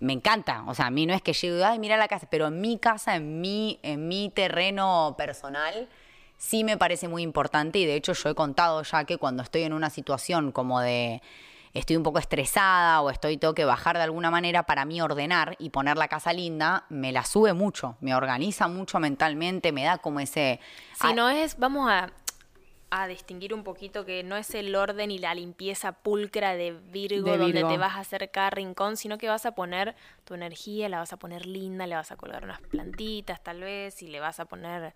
[0.00, 0.64] me encanta.
[0.66, 2.78] O sea, a mí no es que llegue, ay, mira la casa, pero en mi
[2.78, 5.88] casa, en mi, en mi terreno personal,
[6.36, 7.78] sí me parece muy importante.
[7.78, 11.22] Y de hecho, yo he contado ya que cuando estoy en una situación como de
[11.78, 15.56] estoy un poco estresada o estoy tengo que bajar de alguna manera para mí ordenar
[15.58, 19.98] y poner la casa linda, me la sube mucho, me organiza mucho mentalmente, me da
[19.98, 20.60] como ese
[20.98, 22.12] Si no es, vamos a,
[22.90, 27.32] a distinguir un poquito que no es el orden y la limpieza pulcra de Virgo,
[27.32, 30.88] De donde te vas a hacer cada rincón, sino que vas a poner tu energía,
[30.88, 34.20] la vas a poner linda, le vas a colgar unas plantitas tal vez y le
[34.20, 34.94] vas a poner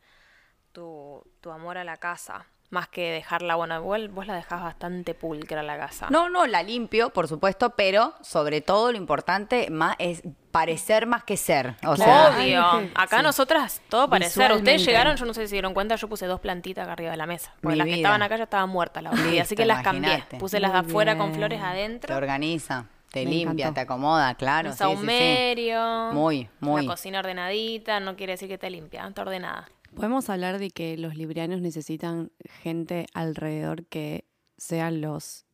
[0.72, 2.46] tu, tu amor a la casa.
[2.70, 6.06] Más que dejarla, bueno, igual vos la dejás bastante pulcra la casa.
[6.09, 11.24] No, no, la limpio, por supuesto, pero sobre todo lo importante más es parecer más
[11.24, 11.74] que ser.
[11.85, 12.62] O sea, Obvio.
[12.94, 13.22] Acá sí.
[13.24, 14.52] nosotras, todo parecer.
[14.52, 17.11] Ustedes llegaron, yo no sé si se dieron cuenta, yo puse dos plantitas acá arriba
[17.11, 17.52] de la mesa.
[17.61, 20.24] Porque Mi las que estaban acá ya estaban muertas las orquídeas, así que las cambié.
[20.38, 22.16] Puse las de afuera con flores te adentro.
[22.16, 23.74] organiza, te Me limpia, encantó.
[23.74, 24.70] te acomoda, claro.
[24.70, 24.96] un sí, sí, sí.
[24.96, 26.11] saumerio.
[26.12, 26.83] Muy, muy.
[26.87, 29.68] La cocina ordenadita, no quiere decir que esté limpia, está ordenada.
[29.94, 32.31] Podemos hablar de que los librianos necesitan
[32.62, 34.24] gente alrededor que
[34.57, 35.44] sean los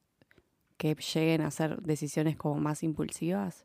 [0.77, 3.65] que lleguen a hacer decisiones como más impulsivas.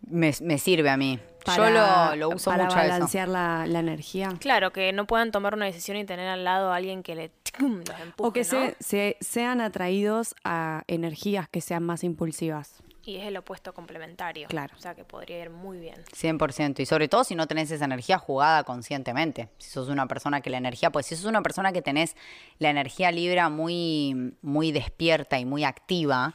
[0.00, 1.18] Me, me sirve a mí.
[1.18, 2.92] Yo Para- lo, lo uso para mucho a eso.
[2.92, 4.32] balancear la, la energía.
[4.40, 7.30] Claro, que no puedan tomar una decisión y tener al lado a alguien que le
[7.60, 8.44] empuje, O que ¿no?
[8.46, 12.82] se, se- sean atraídos a energías que sean más impulsivas.
[13.06, 14.48] Y es el opuesto complementario.
[14.48, 14.74] Claro.
[14.76, 16.04] O sea que podría ir muy bien.
[16.12, 16.80] 100%.
[16.80, 19.48] Y sobre todo si no tenés esa energía jugada conscientemente.
[19.58, 22.16] Si sos una persona que la energía, pues si sos una persona que tenés
[22.58, 26.34] la energía libra muy, muy despierta y muy activa,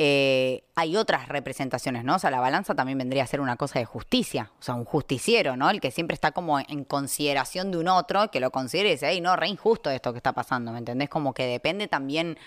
[0.00, 2.16] eh, hay otras representaciones, ¿no?
[2.16, 4.50] O sea, la balanza también vendría a ser una cosa de justicia.
[4.58, 5.70] O sea, un justiciero, ¿no?
[5.70, 9.08] El que siempre está como en consideración de un otro, que lo considere y dice,
[9.08, 11.08] hey, no, re injusto esto que está pasando, ¿me entendés?
[11.08, 12.38] Como que depende también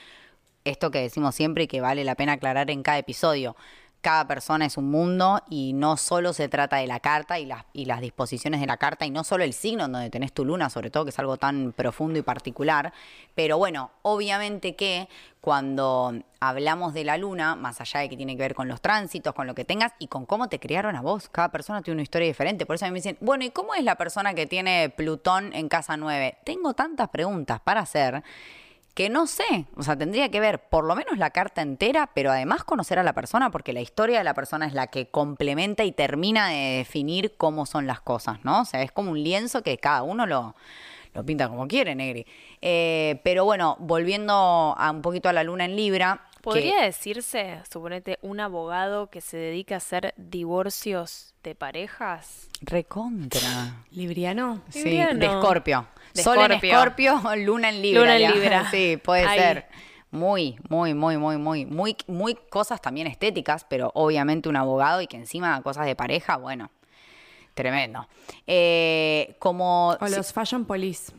[0.66, 3.56] esto que decimos siempre y que vale la pena aclarar en cada episodio.
[4.02, 8.02] Cada persona es un mundo y no solo se trata de la carta y las,
[8.02, 10.90] disposiciones de la carta y no solo el signo en donde tenés tu luna, sobre
[10.90, 12.94] todo que es algo tan profundo y particular.
[13.36, 15.08] Pero bueno, obviamente que
[15.40, 19.36] cuando hablamos de la luna, más allá de que tiene que ver con los tránsitos,
[19.36, 22.04] con lo que tengas y con cómo te criaron a vos, cada persona tiene una
[22.04, 22.66] historia diferente.
[22.66, 25.54] Por eso a mí me dicen, bueno, ¿y cómo es la persona que tiene Plutón
[25.54, 26.40] en casa 9?
[26.44, 28.24] Tengo tantas preguntas para hacer
[28.94, 32.32] que no sé, o sea, tendría que ver por lo menos la carta entera, pero
[32.32, 35.84] además conocer a la persona, porque la historia de la persona es la que complementa
[35.84, 38.62] y termina de definir cómo son las cosas, ¿no?
[38.62, 40.56] O sea, es como un lienzo que cada uno lo,
[41.14, 42.26] lo pinta como quiere, Negri.
[42.62, 46.28] Eh, pero bueno, volviendo a un poquito a la luna en Libra.
[46.42, 52.48] Que- ¿Podría decirse, suponete, un abogado que se dedica a hacer divorcios de parejas?
[52.62, 53.84] Recontra.
[53.92, 54.62] ¿Libriano?
[54.70, 55.20] Sí, Libriano.
[55.20, 55.88] de Escorpio.
[56.14, 56.72] Sol en Escorpio.
[56.72, 58.02] Escorpio, luna en Libra.
[58.02, 58.32] Luna en ya.
[58.32, 58.72] Libra.
[58.72, 59.40] Sí, puede Ahí.
[59.40, 59.68] ser.
[60.12, 65.08] Muy, muy, muy, muy, muy, muy, muy cosas también estéticas, pero obviamente un abogado y
[65.08, 66.70] que encima cosas de pareja, bueno.
[67.54, 68.08] Tremendo.
[68.48, 69.92] Eh, como...
[70.00, 71.12] O los Fashion Police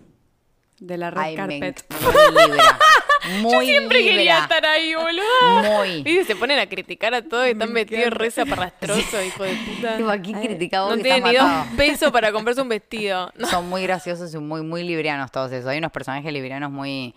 [0.78, 1.86] de la red Ay, me carpet.
[1.90, 2.78] enc- muy libra.
[3.40, 4.14] Muy Siempre libra.
[4.16, 5.62] quería estar ahí, boludo.
[5.78, 6.02] Muy.
[6.06, 9.96] Y se ponen a criticar a todo y están metidos reza parrastroso, hijo de puta.
[9.96, 11.64] Tipo, aquí criticado No que tienen ni matado.
[11.64, 13.32] dos pesos para comprarse un vestido.
[13.42, 13.46] No.
[13.48, 15.68] Son muy graciosos y muy, muy librianos todos esos.
[15.68, 17.14] Hay unos personajes librianos muy...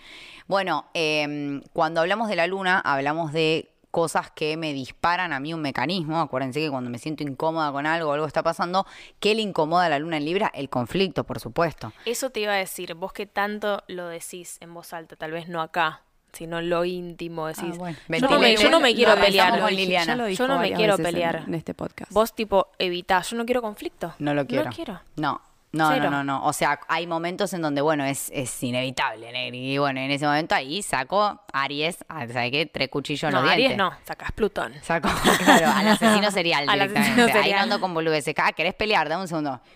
[0.47, 5.53] Bueno, eh, cuando hablamos de la luna, hablamos de cosas que me disparan a mí
[5.53, 6.19] un mecanismo.
[6.19, 8.85] Acuérdense que cuando me siento incómoda con algo, algo está pasando,
[9.21, 10.51] ¿qué le incomoda a la luna en Libra?
[10.53, 11.93] El conflicto, por supuesto.
[12.03, 15.47] Eso te iba a decir, vos que tanto lo decís en voz alta, tal vez
[15.47, 16.01] no acá,
[16.33, 17.71] sino en lo íntimo, decís.
[17.71, 17.97] Ah, bueno.
[18.09, 19.61] yo, no me, Ventilemos, yo no me lo quiero pelear.
[19.61, 20.15] con Liliana.
[20.17, 21.43] Lo Yo no me quiero veces en- pelear.
[21.47, 22.11] En, este podcast.
[22.11, 24.13] Vos tipo evitá, yo no quiero conflicto.
[24.19, 24.65] No lo quiero.
[24.65, 25.01] No quiero.
[25.15, 25.41] No.
[25.75, 26.05] No, Cero.
[26.09, 26.45] no, no, no.
[26.45, 29.73] O sea, hay momentos en donde, bueno, es, es inevitable, Negri.
[29.73, 32.65] Y bueno, en ese momento ahí saco Aries, ah, ¿sabes qué?
[32.65, 33.77] Tres cuchillos en No, los Aries dientes.
[33.77, 34.73] no, sacás Plutón.
[34.81, 35.09] Saco,
[35.43, 36.99] claro, al asesino serial Al directamente.
[37.21, 37.57] asesino Ahí serial.
[37.57, 38.33] no ando con boludeces.
[38.37, 39.09] Ah, ¿querés pelear?
[39.09, 39.61] Dame un segundo.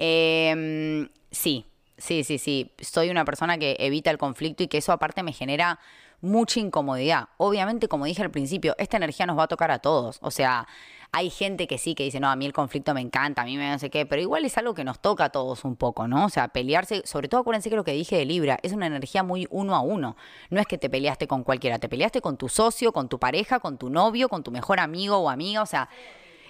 [0.00, 2.72] Eh, sí, sí, sí, sí.
[2.80, 5.78] Soy una persona que evita el conflicto y que eso aparte me genera
[6.20, 7.28] mucha incomodidad.
[7.36, 10.18] Obviamente, como dije al principio, esta energía nos va a tocar a todos.
[10.22, 10.66] O sea,
[11.12, 13.56] hay gente que sí que dice, no, a mí el conflicto me encanta, a mí
[13.56, 16.06] me no sé qué, pero igual es algo que nos toca a todos un poco,
[16.06, 16.26] ¿no?
[16.26, 19.22] O sea, pelearse, sobre todo acuérdense que lo que dije de Libra, es una energía
[19.22, 20.16] muy uno a uno.
[20.50, 23.58] No es que te peleaste con cualquiera, te peleaste con tu socio, con tu pareja,
[23.60, 25.88] con tu novio, con tu mejor amigo o amiga, o sea,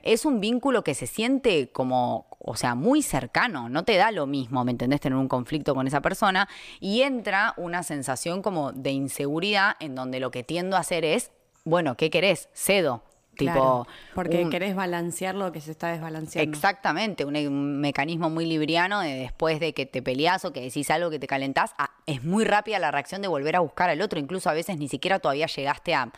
[0.03, 4.27] es un vínculo que se siente como, o sea, muy cercano, no te da lo
[4.27, 5.01] mismo, ¿me entendés?
[5.01, 6.49] Tener un conflicto con esa persona
[6.81, 11.31] y entra una sensación como de inseguridad en donde lo que tiendo a hacer es,
[11.65, 12.49] bueno, ¿qué querés?
[12.55, 13.03] Cedo.
[13.39, 16.51] Claro, Tipo, porque un- querés balancear lo que se está desbalanceando.
[16.51, 20.91] Exactamente, un, un mecanismo muy libriano de después de que te peleas o que decís
[20.91, 24.03] algo que te calentás, ah, es muy rápida la reacción de volver a buscar al
[24.03, 26.11] otro, incluso a veces ni siquiera todavía llegaste a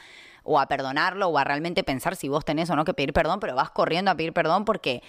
[0.42, 3.38] o a perdonarlo o a realmente pensar si vos tenés o no que pedir perdón,
[3.40, 5.02] pero vas corriendo a pedir perdón porque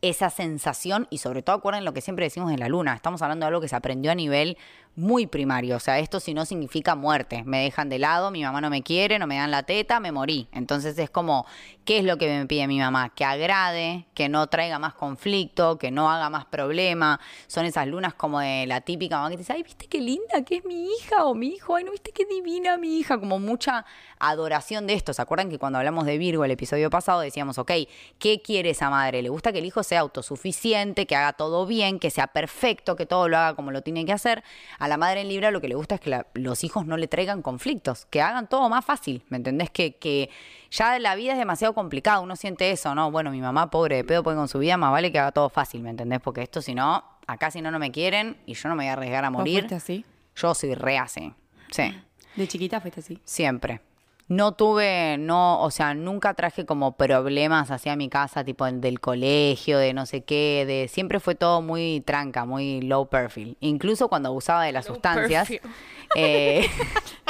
[0.00, 3.44] esa sensación, y sobre todo acuerden lo que siempre decimos de la luna, estamos hablando
[3.44, 4.56] de algo que se aprendió a nivel
[4.96, 8.60] muy primario, o sea, esto si no significa muerte, me dejan de lado, mi mamá
[8.60, 10.48] no me quiere, no me dan la teta, me morí.
[10.52, 11.46] Entonces es como,
[11.84, 13.10] ¿qué es lo que me pide mi mamá?
[13.10, 17.20] Que agrade, que no traiga más conflicto, que no haga más problema.
[17.46, 20.56] Son esas lunas como de la típica mamá que dice, ay, ¿viste qué linda que
[20.56, 21.76] es mi hija o mi hijo?
[21.76, 23.18] Ay, ¿no viste qué divina mi hija?
[23.18, 23.86] Como mucha
[24.18, 25.12] adoración de esto.
[25.12, 27.72] ¿Se acuerdan que cuando hablamos de Virgo el episodio pasado decíamos, ok,
[28.18, 29.22] ¿qué quiere esa madre?
[29.22, 33.06] ¿Le gusta que el hijo sea autosuficiente, que haga todo bien, que sea perfecto, que
[33.06, 34.42] todo lo haga como lo tiene que hacer?
[34.78, 36.96] A la madre en Libra lo que le gusta es que la- los hijos no
[36.96, 39.70] le traigan conflictos, que hagan todo más fácil, ¿me entendés?
[39.70, 40.30] Que, que
[40.70, 43.10] ya la vida es demasiado complicada, uno siente eso, ¿no?
[43.10, 45.48] Bueno, mi mamá pobre de pedo puede con su vida, más vale que haga todo
[45.48, 46.20] fácil, ¿me entendés?
[46.20, 48.90] Porque esto si no, acá si no no me quieren y yo no me voy
[48.90, 49.60] a arriesgar a ¿Vos morir.
[49.60, 50.04] fuiste así?
[50.36, 51.32] Yo soy re así,
[51.70, 51.94] sí.
[52.36, 53.20] De chiquita fuiste así.
[53.24, 53.80] Siempre.
[54.28, 59.00] No tuve, no, o sea, nunca traje como problemas hacia mi casa, tipo el del
[59.00, 63.56] colegio, de no sé qué, de siempre fue todo muy tranca, muy low perfil.
[63.60, 65.48] Incluso cuando abusaba de las sustancias.
[65.48, 65.70] perfil.
[66.14, 66.68] eh,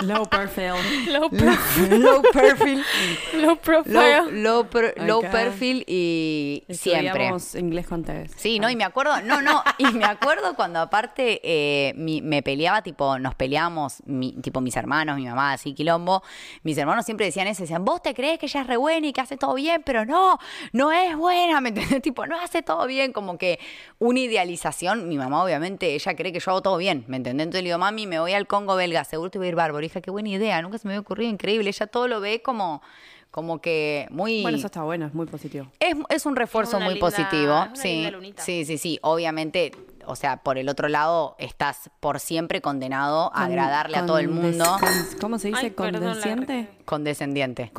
[0.02, 0.72] Low perfil.
[1.12, 1.28] Low,
[1.98, 2.84] low perfil.
[3.34, 3.92] low profile.
[4.22, 5.30] Low, low, per- low Acá.
[5.30, 7.30] perfil y siempre.
[7.56, 8.32] Inglés con Tevez.
[8.36, 12.42] Sí, no, y me acuerdo, no, no, y me acuerdo cuando aparte eh, mi- me
[12.42, 16.22] peleaba, tipo, nos peleábamos, mi- tipo mis hermanos, mi mamá, así, quilombo,
[16.62, 19.12] mis hermanos siempre decían eso, decían, vos te crees que ella es re buena y
[19.12, 20.38] que hace todo bien, pero no,
[20.72, 22.02] no es buena, ¿me entendés?
[22.02, 23.58] Tipo, no hace todo bien, como que
[23.98, 27.44] una idealización, mi mamá obviamente, ella cree que yo hago todo bien, ¿me entendés?
[27.44, 29.84] Entonces le digo, mami, me voy al Congo belga, seguro te voy a ir bárbaro,
[29.84, 32.82] hija, qué buena idea, nunca se me había ocurrido, increíble, ella todo lo ve como,
[33.30, 34.42] como que muy...
[34.42, 35.66] Bueno, eso está bueno, es muy positivo.
[35.80, 37.62] Es, es un refuerzo una muy linda- positivo.
[37.62, 38.42] es una sí, linda lunita.
[38.42, 38.98] sí, sí, sí.
[39.02, 39.72] Obviamente,
[40.06, 44.18] o sea, por el otro lado, estás por siempre condenado a Con- agradarle a todo
[44.18, 44.64] el mundo.
[44.80, 44.88] con-
[45.20, 45.60] ¿Cómo se dice?
[45.66, 45.70] Ay.
[45.72, 46.68] Condescendiente.
[46.86, 47.70] Condescendiente.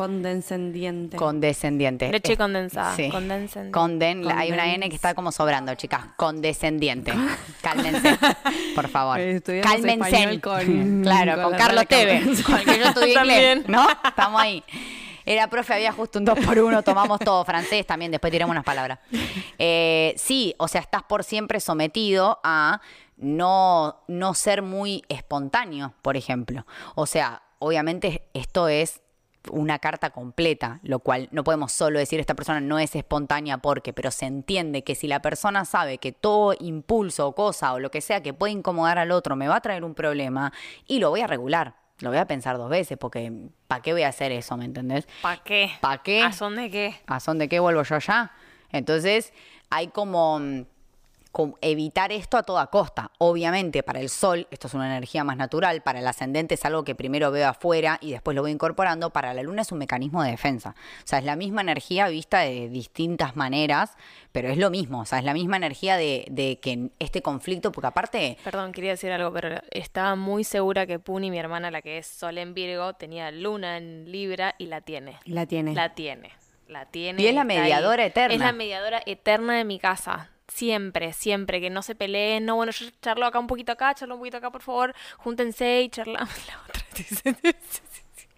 [1.17, 2.11] Condescendiente.
[2.11, 3.09] Leche condensada, Sí.
[3.09, 3.71] condenscendiente.
[3.71, 6.05] Conden, hay una N que está como sobrando, chicas.
[6.15, 7.11] Condescendiente.
[7.61, 8.17] Cálmense,
[8.75, 9.19] por favor.
[9.19, 10.39] Eh, estudiamos Cálmense.
[10.41, 11.85] con- claro, con Carlos.
[11.87, 13.57] Tevez, con el que yo estudié También.
[13.59, 13.87] inglés, ¿no?
[14.07, 14.63] Estamos ahí.
[15.29, 18.63] Era profe, había justo un 2 por 1 tomamos todo francés también, después tiramos unas
[18.63, 18.97] palabras.
[19.59, 22.81] Eh, sí, o sea, estás por siempre sometido a
[23.17, 26.65] no, no ser muy espontáneo, por ejemplo.
[26.95, 29.01] O sea, obviamente esto es
[29.51, 33.93] una carta completa, lo cual no podemos solo decir esta persona no es espontánea porque,
[33.93, 37.91] pero se entiende que si la persona sabe que todo impulso o cosa o lo
[37.91, 40.53] que sea que puede incomodar al otro me va a traer un problema
[40.87, 43.31] y lo voy a regular, lo voy a pensar dos veces porque
[43.67, 44.55] ¿para qué voy a hacer eso?
[44.57, 45.07] ¿Me entendés?
[45.21, 45.71] ¿Para qué?
[45.81, 46.23] ¿Pa' qué?
[46.23, 46.95] ¿A son de qué?
[47.07, 48.31] ¿A son de qué vuelvo yo allá?
[48.71, 49.33] Entonces,
[49.69, 50.65] hay como, mm,
[51.61, 53.11] evitar esto a toda costa.
[53.17, 56.83] Obviamente, para el sol, esto es una energía más natural, para el ascendente es algo
[56.83, 60.23] que primero veo afuera y después lo voy incorporando, para la luna es un mecanismo
[60.23, 60.75] de defensa.
[61.03, 63.95] O sea, es la misma energía vista de distintas maneras,
[64.31, 67.71] pero es lo mismo, o sea, es la misma energía de, de que este conflicto,
[67.71, 68.37] porque aparte...
[68.43, 72.07] Perdón, quería decir algo, pero estaba muy segura que Puni, mi hermana, la que es
[72.07, 75.19] Sol en Virgo, tenía Luna en Libra y la tiene.
[75.25, 75.73] La tiene.
[75.73, 76.31] La tiene.
[76.67, 77.21] La tiene.
[77.21, 77.47] Y es la ahí.
[77.47, 78.33] mediadora eterna.
[78.33, 80.29] Es la mediadora eterna de mi casa.
[80.51, 82.45] Siempre, siempre, que no se peleen.
[82.45, 84.93] No, bueno, yo charlo acá un poquito acá, charlo un poquito acá, por favor.
[85.17, 86.29] Júntense y charlamos.
[86.47, 87.55] La otra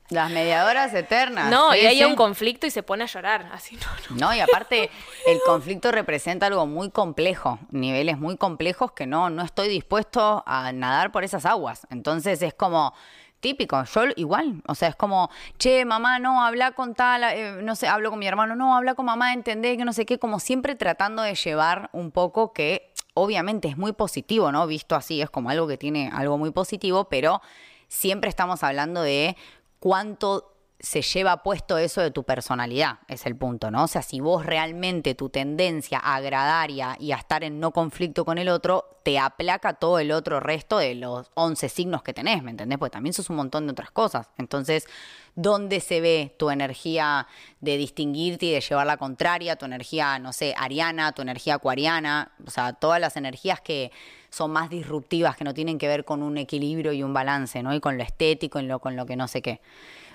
[0.09, 1.49] Las mediadoras eternas.
[1.49, 3.49] No, y hay un conflicto y se pone a llorar.
[3.53, 4.27] Así no, no.
[4.27, 4.89] No, y aparte
[5.25, 10.71] el conflicto representa algo muy complejo, niveles muy complejos que no, no estoy dispuesto a
[10.73, 11.87] nadar por esas aguas.
[11.89, 12.93] Entonces es como
[13.41, 17.75] típico, yo igual, o sea, es como, che, mamá, no, habla con tal, eh, no
[17.75, 20.39] sé, hablo con mi hermano, no, habla con mamá, entendé que no sé qué, como
[20.39, 24.65] siempre tratando de llevar un poco que obviamente es muy positivo, ¿no?
[24.67, 27.41] Visto así, es como algo que tiene algo muy positivo, pero
[27.87, 29.35] siempre estamos hablando de
[29.79, 30.50] cuánto
[30.81, 33.83] se lleva puesto eso de tu personalidad, es el punto, ¿no?
[33.83, 38.25] O sea, si vos realmente tu tendencia a agradar y a, estar en no conflicto
[38.25, 42.41] con el otro, te aplaca todo el otro resto de los 11 signos que tenés,
[42.41, 42.79] ¿me entendés?
[42.79, 44.29] Porque también sos un montón de otras cosas.
[44.37, 44.87] Entonces,
[45.35, 47.27] ¿dónde se ve tu energía
[47.59, 49.55] de distinguirte y de llevar la contraria?
[49.57, 53.91] Tu energía, no sé, ariana, tu energía acuariana, o sea, todas las energías que
[54.31, 57.73] son más disruptivas, que no tienen que ver con un equilibrio y un balance, ¿no?
[57.75, 59.61] Y con lo estético y lo, con lo que no sé qué.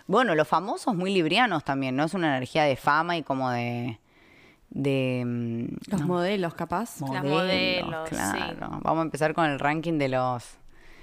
[0.06, 2.04] Bueno, los famosos muy librianos también, ¿no?
[2.04, 3.98] Es una energía de fama y como de...
[4.70, 7.00] de mm, Los modelos, capaz.
[7.00, 8.14] Las modelos, sí.
[8.14, 8.80] claro.
[8.82, 10.44] Vamos a empezar con el ranking de los...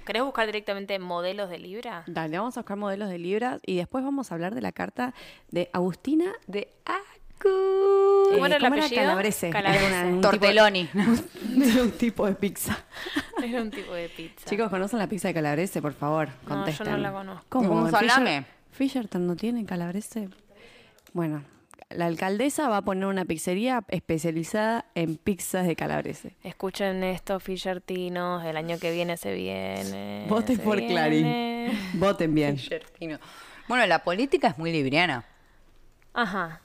[0.06, 2.04] ¿Querés buscar directamente modelos de Libra?
[2.06, 5.14] Dale, vamos a buscar modelos de Libra y después vamos a hablar de la carta
[5.50, 7.48] de Agustina De Acu.
[8.32, 9.02] ¿Cómo era el ¿cómo apellido?
[9.02, 9.50] Calabrese.
[9.50, 9.86] Calabrese.
[9.86, 10.88] Era una- un tipo de- Tortelloni.
[11.42, 12.76] de un tipo de pizza.
[13.42, 14.46] Era un tipo de pizza.
[14.48, 15.80] Chicos, ¿conocen la pizza de Calabrese?
[15.82, 16.90] Por favor, No, yo contesten.
[16.92, 17.44] no la conozco.
[17.50, 17.68] ¿Cómo?
[17.68, 18.46] ¿Cómo ¿Fisher- salame?
[18.74, 20.28] ¿Fisherton no tiene Calabrese?
[21.12, 21.44] Bueno,
[21.90, 26.34] la alcaldesa va a poner una pizzería especializada en pizzas de Calabrese.
[26.42, 30.26] Escuchen esto, Fishertinos, el año que viene se viene.
[30.28, 31.70] Voten se por Clarín.
[31.94, 32.58] Voten bien.
[33.68, 35.24] Bueno, la política es muy libriana.
[36.12, 36.60] Ajá.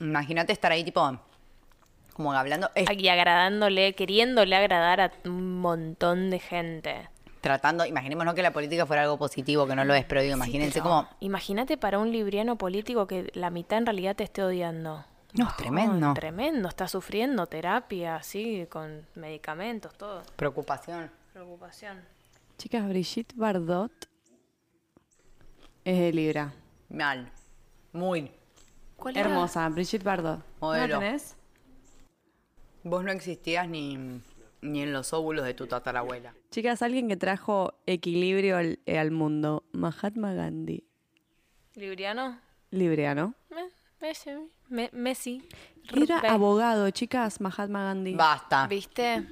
[0.00, 1.20] Imagínate estar ahí tipo...
[2.12, 2.70] Como hablando...
[2.74, 7.08] Y agradándole, queriéndole agradar a un montón de gente.
[7.40, 7.84] Tratando...
[7.84, 10.84] Imaginémonos que la política fuera algo positivo, que no lo es, pero digo, imagínense pero
[10.84, 11.08] como...
[11.20, 15.04] Imagínate para un libriano político que la mitad en realidad te esté odiando.
[15.34, 16.14] No, es tremendo.
[16.14, 20.22] Tremendo, está sufriendo terapia, así, con medicamentos, todo.
[20.36, 21.10] Preocupación.
[21.32, 22.00] Preocupación.
[22.56, 23.92] Chicas, Brigitte Bardot
[25.84, 26.52] es de Libra.
[26.88, 27.30] Mal.
[27.92, 28.30] Muy.
[28.96, 29.28] ¿Cuál era?
[29.28, 30.38] Hermosa, Brigitte Bardot.
[30.38, 30.98] ¿No la Modelo.
[30.98, 31.36] tenés?
[32.82, 34.22] Vos no existías ni,
[34.62, 36.34] ni en los óvulos de tu tatarabuela.
[36.50, 39.64] Chicas, alguien que trajo equilibrio al, eh, al mundo.
[39.72, 40.84] Mahatma Gandhi.
[41.74, 42.40] ¿Libriano?
[42.70, 43.34] Libriano.
[43.50, 44.30] Me- Messi.
[44.68, 45.46] Me- Messi.
[45.94, 48.14] Era abogado, chicas, Mahatma Gandhi.
[48.14, 48.66] Basta.
[48.66, 49.26] ¿Viste?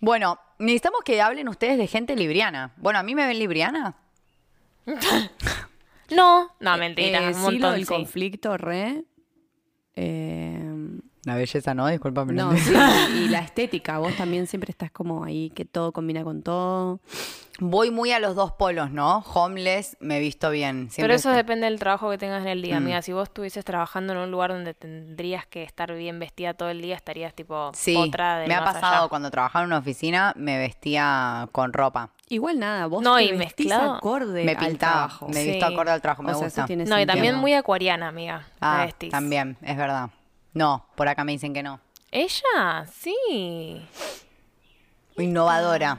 [0.00, 2.72] Bueno, necesitamos que hablen ustedes de gente libriana.
[2.76, 3.96] Bueno, ¿a mí me ven libriana?
[6.14, 7.20] No, no, mentira.
[7.20, 7.92] Eh, un sí, lo montón, del sí.
[7.92, 9.04] conflicto, re.
[9.96, 10.65] Eh,
[11.26, 12.32] La belleza no, discúlpame.
[12.34, 12.72] no, sí,
[13.16, 13.98] y la estética.
[13.98, 17.00] Vos también siempre estás como ahí, que todo combina con todo.
[17.58, 19.24] Voy muy a los dos polos, ¿no?
[19.34, 20.88] Homeless, me he visto bien.
[20.94, 22.62] Pero eso estoy- depende del trabajo que tengas en el Mm.
[22.62, 23.02] día, amiga.
[23.02, 26.80] Si vos estuvieses trabajando en un lugar donde tendrías que estar bien vestida todo el
[26.80, 29.08] día, estarías tipo Sí, otra de me ha pasado allá.
[29.08, 32.10] cuando trabajaba en una oficina, me vestía con ropa.
[32.28, 33.94] Igual nada, vos No, te y vestís mezclado.
[33.94, 35.28] acorde me al pintaba, trabajo.
[35.28, 36.66] me he visto acorde al trabajo, me O sea, gusta.
[36.86, 38.46] No, y también muy acuariana, amiga.
[38.60, 39.10] Ah, vestís.
[39.10, 40.10] también, es verdad.
[40.56, 41.80] No, por acá me dicen que no.
[42.10, 42.86] ¿Ella?
[42.90, 43.86] Sí.
[45.18, 45.98] Innovadora.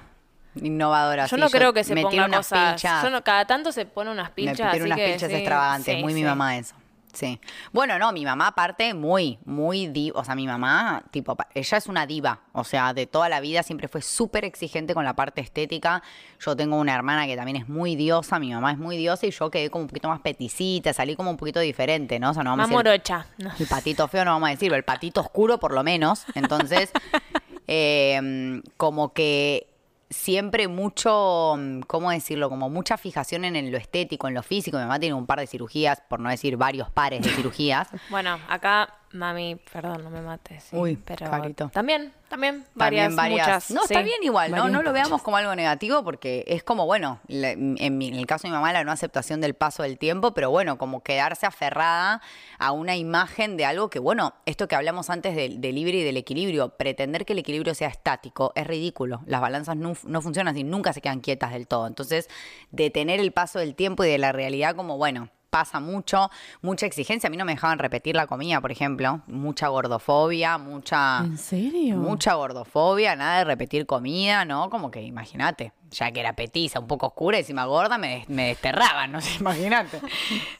[0.56, 1.28] Innovadora.
[1.28, 2.82] Yo sí, no creo que se me ponga unas cosas.
[3.04, 4.56] Yo no- cada tanto se pone unas Me pilchas.
[4.58, 5.96] tiro así unas que sí, extravagantes.
[5.96, 6.74] sí, muy mi mamá eso.
[7.18, 7.40] Sí.
[7.74, 10.20] Bueno, no, mi mamá aparte muy, muy diva.
[10.20, 12.42] O sea, mi mamá, tipo, ella es una diva.
[12.52, 16.04] O sea, de toda la vida siempre fue súper exigente con la parte estética.
[16.40, 18.38] Yo tengo una hermana que también es muy diosa.
[18.38, 20.94] Mi mamá es muy diosa y yo quedé como un poquito más peticita.
[20.94, 22.30] Salí como un poquito diferente, ¿no?
[22.30, 23.26] O sea, no vamos Más a decir- morocha.
[23.60, 26.24] El patito feo no vamos a decir, pero el patito oscuro por lo menos.
[26.36, 26.92] Entonces,
[27.68, 29.68] eh, como que
[30.10, 32.50] siempre mucho, mm, ¿cómo decirlo?
[32.50, 34.78] Como mucha fijación en lo estético, en lo físico.
[34.78, 37.90] Mi mamá tiene un par de cirugías, por no decir varios pares de cirugías.
[38.10, 40.63] Bueno, acá Mami, perdón, no me mates.
[40.65, 41.70] sí, Uy, pero Carito.
[41.70, 43.48] también, también, varias, También varias.
[43.48, 43.72] muchas.
[43.72, 43.94] no, sí.
[43.94, 44.58] está bien igual, ¿no?
[44.58, 44.94] Varias No lo muchas.
[44.94, 48.50] veamos como algo negativo porque es como, bueno, la- en, mi- en el caso de
[48.50, 52.22] mi mamá, la no aceptación del paso del tiempo, pero bueno, como quedarse aferrada
[52.60, 56.04] a una imagen de algo que, bueno, esto que hablamos antes del, del libre y
[56.04, 59.22] del equilibrio, pretender que el equilibrio sea estático es ridículo.
[59.26, 61.88] Las balanzas no, no funcionan así, nunca se quedan quietas del todo.
[61.88, 62.30] Entonces,
[62.72, 66.29] detener el paso del tiempo y de la realidad como, bueno, pasa mucho,
[66.62, 67.27] mucha exigencia.
[67.27, 69.21] A mí no me dejaban repetir la comida, por ejemplo.
[69.27, 71.19] Mucha gordofobia, mucha...
[71.19, 71.98] ¿En serio?
[71.98, 74.69] Mucha gordofobia, nada de repetir comida, ¿no?
[74.69, 78.29] Como que imagínate, ya que era petiza, un poco oscura, y encima gorda, me, des-
[78.29, 80.00] me desterraban, no sé, imagínate.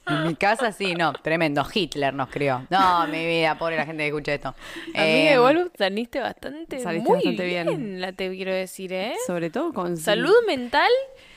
[0.06, 2.66] En mi casa sí, no, tremendo, Hitler nos crió.
[2.70, 4.54] No, mi vida, pobre la gente que escucha esto.
[4.94, 8.00] Amiga, Eh, igual saliste bastante, saliste muy bastante bien, bien.
[8.00, 9.14] la te quiero decir, ¿eh?
[9.26, 9.96] Sobre todo con...
[9.96, 10.88] Salud mental,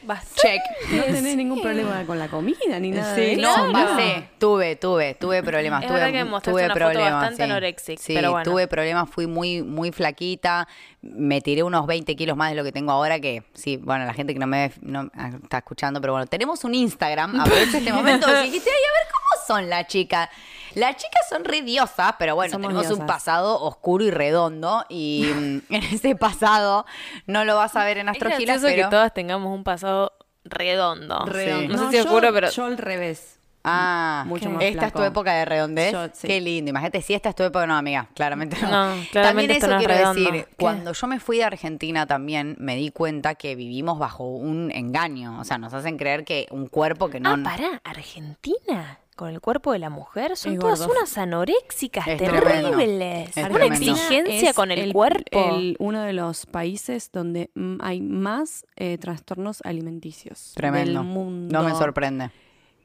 [0.03, 0.41] bastante.
[0.41, 0.91] Check.
[0.91, 3.57] No tenés ningún problema con la comida ni nada de Sí, eso.
[3.65, 3.89] no, Claro.
[3.95, 6.11] pasé, tuve, tuve, tuve problemas, Es tuve, verdad
[6.41, 7.51] que tuve una foto problemas, bastante sí.
[7.51, 8.43] anorexic, Sí, pero bueno.
[8.49, 10.67] tuve problemas, fui muy, muy flaquita,
[11.01, 14.13] me tiré unos 20 kilos más de lo que tengo ahora, que sí, bueno, la
[14.13, 17.91] gente que no me no, ah, está escuchando, pero bueno, tenemos un Instagram, aprovecho este
[17.93, 20.29] momento, porque dijiste, ay, a ver cómo son las chicas.
[20.75, 25.29] Las chicas son re diosas, pero bueno, Somos tenemos un pasado oscuro y redondo, y
[25.33, 26.85] mm, en ese pasado
[27.25, 28.87] no lo vas a ver en Es Astrogilas, gracioso pero...
[28.87, 30.13] que todas tengamos un pasado
[30.45, 31.25] redondo.
[31.25, 31.75] Redondo.
[31.75, 32.49] No, sé si yo- oscuro, pero...
[32.49, 33.40] Yo al revés.
[33.63, 35.91] Ah, Mucho más esta es tu época de redondez.
[35.91, 36.27] Yo, sí.
[36.27, 36.69] Qué lindo.
[36.69, 38.67] Imagínate, si esta es tu época, no, amiga, claramente no.
[38.69, 40.19] No, también claramente eso no quiero redondo.
[40.31, 40.55] decir, ¿Qué?
[40.57, 45.39] cuando yo me fui de Argentina también me di cuenta que vivimos bajo un engaño.
[45.39, 47.29] O sea, nos hacen creer que un cuerpo que no.
[47.29, 48.97] Ah, pará, Argentina.
[49.15, 52.71] Con el cuerpo de la mujer son todas unas anoréxicas Es tremendo.
[52.71, 53.29] terribles.
[53.37, 53.91] Es Una tremendo.
[53.91, 55.57] exigencia Es con el, cuerpo.
[55.57, 61.01] el- uno de los países donde mm, hay más eh, trastornos alimenticios Tremendo.
[61.01, 61.53] del mundo.
[61.61, 62.31] No me sorprende.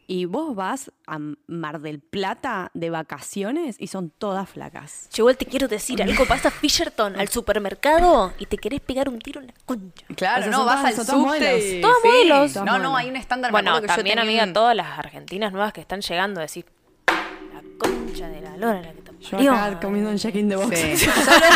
[0.08, 5.08] Y vos vas a Mar del Plata de vacaciones y son todas flacas.
[5.10, 6.24] Che, igual te quiero decir algo.
[6.26, 10.06] Vas a Fisherton al supermercado y te querés pegar un tiro en la concha.
[10.14, 11.18] Claro, O sea, no, vas todas- al subte.
[11.18, 11.80] modelos.
[11.80, 12.08] Todas sí.
[12.08, 12.54] modelos.
[12.56, 12.96] No, no, modelos.
[12.98, 13.50] hay un estándar.
[13.50, 16.64] Bueno, que yo también, tenía amiga, todas las argentinas nuevas que están llegando, decís,
[17.08, 19.52] la concha de la lora la que te Yo parió".
[19.54, 20.78] acá comiendo un Jack in the Box.
[20.78, 20.96] Sí.
[21.06, 21.46] Solo,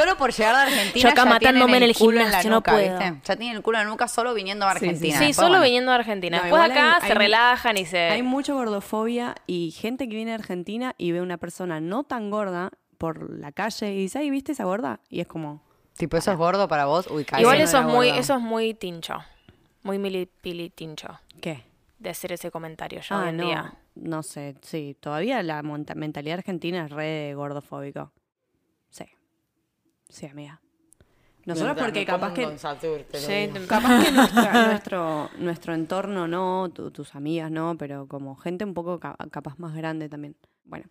[0.00, 1.02] solo por llegar de Argentina.
[1.02, 2.98] Yo acá ya matándome en el culo gimnasio, la no nuca, puedo.
[2.98, 3.20] ¿viste?
[3.24, 5.18] Ya tienen el culo en la nuca solo viniendo a Sí, sí, Argentina.
[5.18, 5.64] Sí, solo bueno.
[5.64, 6.36] viniendo a Argentina.
[6.38, 7.98] No, Después acá hay- se hay- relajan y se...
[8.10, 12.30] Hay mucha gordofobia y gente que viene a Argentina y ve una persona no tan
[12.30, 15.00] gorda por la calle y dice, ay, ¿viste esa gorda?
[15.08, 15.62] Y es como,
[15.96, 17.06] Tipo, eso es gordo para vos.
[17.08, 17.24] Uy.
[17.38, 18.20] Igual no eso es muy, gordo.
[18.20, 19.18] eso es muy tincho.
[19.84, 21.62] Muy milipili tincho ¿qué?
[21.98, 23.74] de hacer ese comentario ya hoy Ah, en no, día.
[23.94, 28.12] No sé, sí, todavía la mentalidad argentina es re gordofóbico.
[28.90, 29.04] Sí,
[30.08, 30.60] sí, amiga.
[31.46, 32.46] Nosotros porque capaz que...
[33.12, 38.34] Sí, te- Capaz que nuestra- nuestro, nuestro entorno no, tu- tus amigas no, pero como
[38.36, 40.36] gente un poco ca- capaz más grande también.
[40.64, 40.86] Bueno,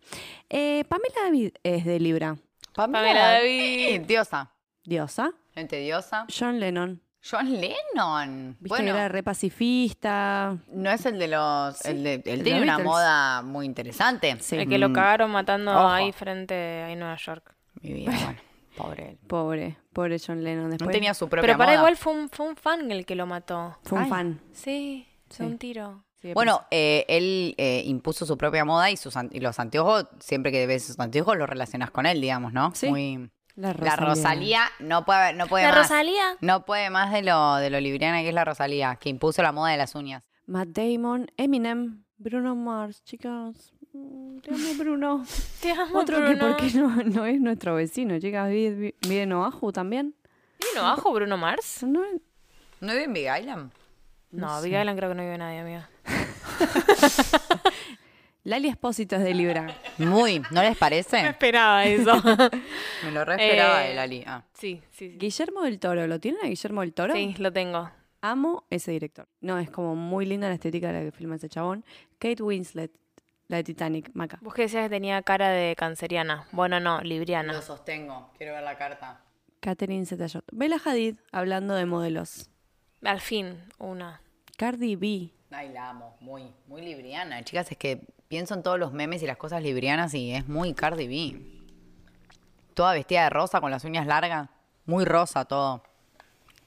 [0.48, 2.36] eh, Pamela David es de Libra.
[2.72, 3.84] Pamela, Pamela David.
[3.94, 4.06] David.
[4.06, 4.50] Diosa.
[4.84, 5.32] Diosa.
[5.54, 6.26] Gente diosa.
[6.36, 7.00] John Lennon.
[7.28, 8.56] John Lennon.
[8.60, 10.56] Viste Bueno, que era re pacifista.
[10.68, 11.76] no es el de los.
[11.78, 12.84] Sí, el de- él tiene una Beatles.
[12.86, 14.36] moda muy interesante.
[14.40, 14.56] Sí.
[14.56, 15.88] el que lo Mm, cagaron matando Ojo.
[15.88, 17.54] ahí frente ahí en Nueva York.
[17.80, 18.06] Mi vida,
[18.36, 18.40] bueno.
[18.76, 19.18] Pobre él.
[19.28, 20.70] Pobre, pobre John Lennon.
[20.70, 21.78] No tenía su propia Pero para moda.
[21.80, 23.78] igual fue un, fue un fan el que lo mató.
[23.84, 24.10] fue un Ay.
[24.10, 24.40] fan.
[24.52, 25.36] Sí, Sí.
[25.38, 26.04] fue un tiro.
[26.32, 30.66] Bueno, eh, él eh, impuso su propia moda y, sus, y los anteojos, siempre que
[30.66, 32.72] ves sus anteojos, los relacionas con él, digamos, ¿no?
[32.74, 32.88] Sí.
[32.88, 33.30] Muy...
[33.56, 35.78] la La Rosalía no puede, no puede ¿La más.
[35.88, 36.36] Rosalía?
[36.40, 39.52] No puede más de lo, de lo libriana que es la Rosalía, que impuso la
[39.52, 40.28] moda de las uñas.
[40.46, 43.72] Matt Damon, Eminem, Bruno Mars, chicas.
[43.92, 45.24] Mm, Te amo, Bruno.
[45.60, 46.48] Te amo, Otro que, Bruno.
[46.48, 48.18] ¿por qué no, no es nuestro vecino?
[48.18, 50.14] Chicas, ¿vive vive en Oahu también?
[50.72, 51.82] ¿Vino abajo Bruno Mars?
[51.84, 52.00] ¿No?
[52.80, 53.70] ¿No vive en Big Island?
[54.32, 55.88] No, Big Island creo que no vive nadie, amiga.
[58.44, 59.66] Lali Espósito es de Libra.
[59.98, 61.20] Muy, ¿no les parece?
[61.28, 62.12] esperaba eso.
[63.04, 64.24] Me lo re esperaba Eh, de Lali.
[64.26, 64.44] Ah.
[64.52, 65.16] sí, sí, sí.
[65.18, 67.14] Guillermo del Toro, ¿lo tienen a Guillermo del Toro?
[67.14, 67.90] Sí, lo tengo.
[68.20, 69.26] Amo ese director.
[69.40, 71.84] No, es como muy linda la estética de la que filma ese chabón.
[72.18, 72.90] Kate Winslet,
[73.48, 74.38] la de Titanic, Maca.
[74.42, 76.46] Vos que decías que tenía cara de canceriana.
[76.52, 77.52] Bueno, no, libriana.
[77.54, 79.20] Lo sostengo, quiero ver la carta.
[79.60, 80.44] Catherine Zeta-Jones.
[80.52, 82.50] Bella Hadid, hablando de modelos.
[83.02, 84.20] Al fin, una.
[84.58, 85.30] Cardi B.
[85.50, 87.42] Ay, la amo, muy, muy libriana.
[87.42, 90.74] Chicas, es que pienso en todos los memes y las cosas librianas y es muy
[90.74, 91.40] Cardi B.
[92.74, 94.48] Toda vestida de rosa con las uñas largas.
[94.86, 95.84] Muy rosa todo.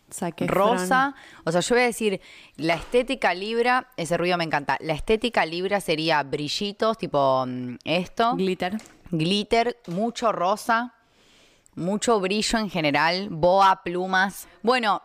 [0.09, 0.47] Efron.
[0.47, 1.13] rosa.
[1.43, 2.21] O sea, yo voy a decir,
[2.55, 4.77] la estética libra, ese ruido me encanta.
[4.79, 8.77] La estética libra sería brillitos, tipo mm, esto, Glitter.
[9.11, 10.93] glitter, mucho rosa,
[11.75, 14.47] mucho brillo en general, boa, plumas.
[14.63, 15.01] Bueno,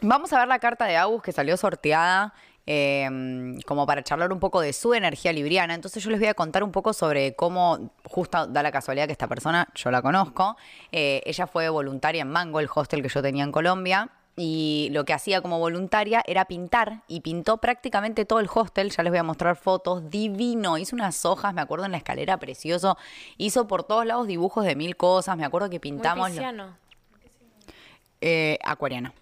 [0.00, 2.34] vamos a ver la carta de Agus que salió sorteada.
[2.70, 3.08] Eh,
[3.64, 5.72] como para charlar un poco de su energía libriana.
[5.72, 9.12] Entonces yo les voy a contar un poco sobre cómo, justo da la casualidad que
[9.12, 10.58] esta persona, yo la conozco,
[10.92, 14.10] eh, ella fue voluntaria en Mango, el hostel que yo tenía en Colombia.
[14.36, 18.90] Y lo que hacía como voluntaria era pintar y pintó prácticamente todo el hostel.
[18.90, 20.10] Ya les voy a mostrar fotos.
[20.10, 20.78] Divino.
[20.78, 22.96] Hizo unas hojas, me acuerdo en la escalera, precioso.
[23.36, 25.36] Hizo por todos lados dibujos de mil cosas.
[25.36, 26.30] Me acuerdo que pintamos.
[26.30, 26.44] Muy.
[28.20, 29.12] Eh, acuariano.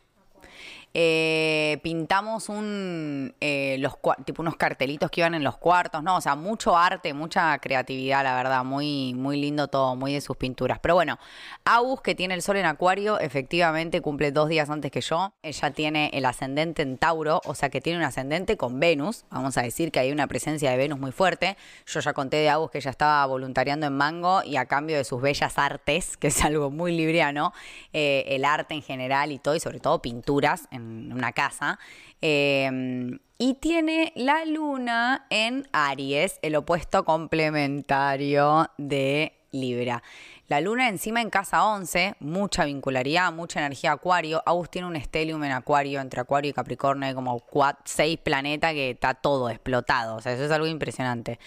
[0.99, 3.87] Eh, pintamos un eh,
[4.25, 8.25] tipo unos cartelitos que iban en los cuartos, no, o sea, mucho arte, mucha creatividad,
[8.25, 10.79] la verdad, muy muy lindo todo, muy de sus pinturas.
[10.79, 11.19] Pero bueno,
[11.67, 15.35] Agus que tiene el sol en Acuario, efectivamente cumple dos días antes que yo.
[15.43, 19.27] Ella tiene el ascendente en Tauro, o sea que tiene un ascendente con Venus.
[19.29, 21.59] Vamos a decir que hay una presencia de Venus muy fuerte.
[21.85, 25.05] Yo ya conté de Agus que ella estaba voluntariando en Mango y a cambio de
[25.05, 27.53] sus bellas artes, que es algo muy libriano,
[27.93, 31.78] eh, el arte en general y todo, y sobre todo pinturas en una casa.
[32.22, 40.03] eh, y tiene la luna en Aries, el opuesto complementario de Libra.
[40.49, 44.43] La luna encima en casa 11, mucha vincularidad, mucha energía acuario.
[44.47, 47.43] Agus tiene un estelium en acuario, entre acuario y capricornio, hay como
[47.84, 50.16] seis planetas que está todo explotado.
[50.16, 51.39] O sea, eso es algo impresionante.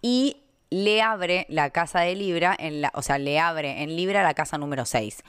[0.00, 0.36] Y
[0.70, 4.32] le abre la casa de Libra, en la, o sea, le abre en Libra la
[4.34, 5.22] casa número 6,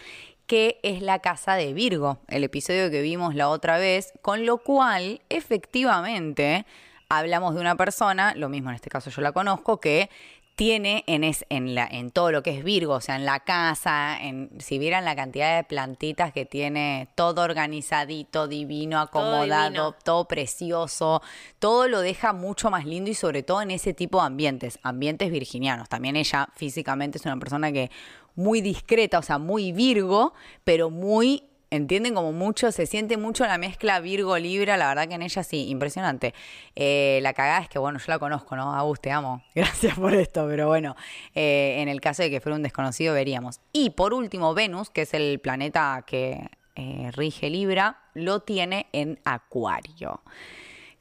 [0.47, 4.57] que es la casa de Virgo, el episodio que vimos la otra vez, con lo
[4.57, 6.65] cual, efectivamente,
[7.09, 10.09] hablamos de una persona, lo mismo en este caso yo la conozco, que
[10.55, 13.39] tiene en, es, en, la, en todo lo que es Virgo, o sea, en la
[13.39, 19.95] casa, en, si vieran la cantidad de plantitas que tiene, todo organizadito, divino, acomodado, divino.
[20.03, 21.21] todo precioso,
[21.59, 25.31] todo lo deja mucho más lindo y sobre todo en ese tipo de ambientes, ambientes
[25.31, 25.89] virginianos.
[25.89, 27.89] También ella físicamente es una persona que
[28.35, 30.33] muy discreta, o sea, muy Virgo,
[30.63, 31.43] pero muy
[31.75, 35.67] entienden como mucho, se siente mucho la mezcla Virgo-Libra, la verdad que en ella sí,
[35.69, 36.33] impresionante.
[36.75, 38.75] Eh, la cagada es que, bueno, yo la conozco, ¿no?
[38.75, 40.95] Agus, te amo, gracias por esto, pero bueno,
[41.33, 43.59] eh, en el caso de que fuera un desconocido veríamos.
[43.71, 49.19] Y por último, Venus, que es el planeta que eh, rige Libra, lo tiene en
[49.25, 50.21] Acuario.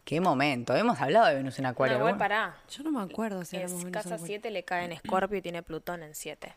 [0.04, 1.98] Qué momento, hemos hablado de Venus en Acuario.
[1.98, 2.56] No, igual pará.
[2.70, 4.26] Yo no me acuerdo si Es casa o Acuario.
[4.26, 6.54] 7 le cae en Escorpio y tiene Plutón en 7.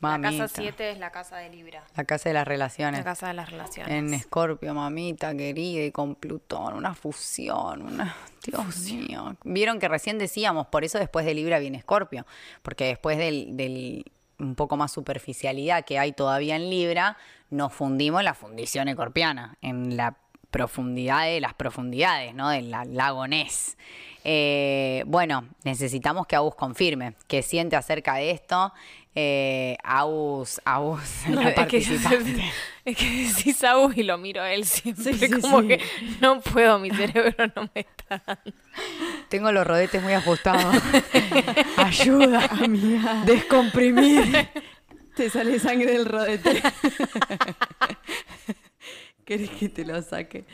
[0.00, 0.30] Mamita.
[0.30, 1.82] La casa 7 es la casa de Libra.
[1.96, 3.00] La casa de las relaciones.
[3.00, 3.92] La casa de las relaciones.
[3.92, 8.14] En Escorpio, mamita querida, y con Plutón, una fusión, una...
[8.44, 9.36] Dios mío.
[9.44, 12.26] Vieron que recién decíamos, por eso después de Libra viene Escorpio,
[12.62, 14.04] porque después del, del
[14.38, 17.16] un poco más superficialidad que hay todavía en Libra,
[17.50, 20.16] nos fundimos en la fundición escorpiana, en la
[20.50, 22.48] profundidad de las profundidades, ¿no?
[22.50, 23.76] Del la- lago Ness.
[24.24, 28.72] Eh, bueno, necesitamos que Agus confirme qué siente acerca de esto.
[29.20, 30.60] Eh, Agus,
[31.28, 35.12] No, la es, que, es que decís Agus y lo miro a él siempre.
[35.12, 35.68] Sí, sí, como sí.
[35.68, 35.80] que
[36.20, 38.52] no puedo, mi cerebro no me está dando.
[39.28, 40.72] Tengo los rodetes muy ajustados.
[41.76, 43.24] Ayuda, amiga.
[43.26, 44.50] Descomprimir.
[45.16, 46.62] Te sale sangre del rodete.
[49.24, 50.44] ¿Querés que te lo saque?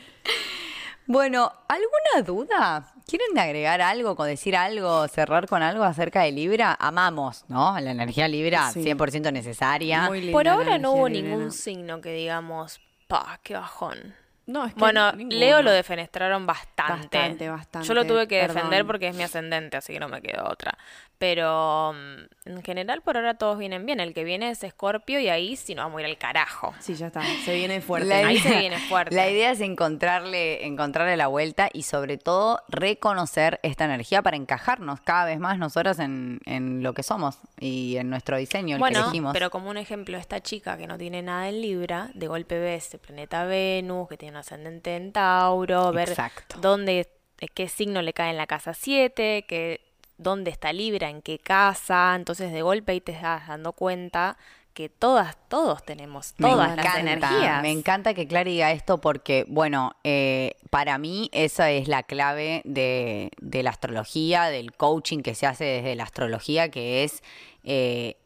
[1.07, 2.91] Bueno, ¿alguna duda?
[3.05, 6.75] ¿Quieren agregar algo, con decir algo, cerrar con algo acerca de Libra?
[6.79, 7.79] Amamos, ¿no?
[7.79, 8.81] La energía Libra, Sí.
[8.81, 10.07] 100% necesaria.
[10.07, 14.15] Muy linda Por ahora no hubo ningún signo que digamos, pa, qué bajón.
[14.47, 15.37] No, es que Bueno, ninguno.
[15.39, 17.17] Leo lo defenestraron bastante.
[17.17, 18.55] Bastante, bastante, Yo lo tuve que perdón.
[18.57, 20.77] defender porque es mi ascendente, así que no me quedó otra.
[21.17, 23.99] Pero mm, en general por ahora todos vienen bien.
[24.01, 26.75] El que viene es Escorpio y ahí sí nos vamos a ir al carajo.
[26.79, 27.21] Sí, ya está.
[27.45, 28.09] Se viene fuerte.
[28.09, 29.15] La Ahí idea- se viene fuerte.
[29.15, 34.99] La idea es encontrarle, encontrarle la vuelta y sobre todo reconocer esta energía para encajarnos
[35.01, 38.81] cada vez más nosotras en, en lo que somos y en nuestro diseño, el que
[38.81, 39.33] Bueno, elegimos.
[39.33, 42.75] pero como un ejemplo, esta chica que no tiene nada en Libra, de golpe ve
[42.75, 46.57] ese planeta Venus, que tiene un ascendente en Tauro, ver Exacto.
[46.59, 47.09] dónde,
[47.39, 49.81] eh, qué signo le cae en la casa 7, que,
[50.17, 54.37] dónde está Libra, en qué casa, entonces de golpe ahí te estás dando cuenta
[54.73, 57.61] que todas, todos tenemos todas me las encanta, energías.
[57.61, 62.61] Me encanta que Clara diga esto porque, bueno, eh, para mí esa es la clave
[62.65, 67.23] de, de la astrología, del coaching que se hace desde la astrología, que es...
[67.63, 68.17] eh,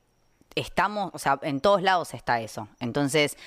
[0.59, 2.67] Estamos, o sea, en todos lados está eso.
[2.79, 3.37] Entonces,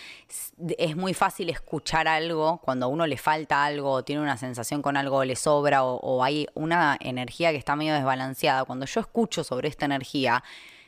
[0.79, 4.83] es muy fácil escuchar algo cuando a uno le falta algo, o tiene una sensación
[4.83, 8.65] con algo, le sobra, o, o hay una energía que está medio desbalanceada.
[8.65, 10.43] Cuando yo escucho sobre esta energía,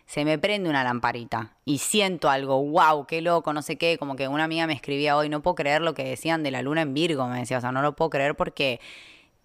[0.06, 4.16] se me prende una lamparita y siento algo, wow, qué loco, no sé qué, como
[4.16, 6.82] que una amiga me escribía hoy, no puedo creer lo que decían de la luna
[6.82, 8.80] en Virgo, me decía, o sea, no lo puedo creer porque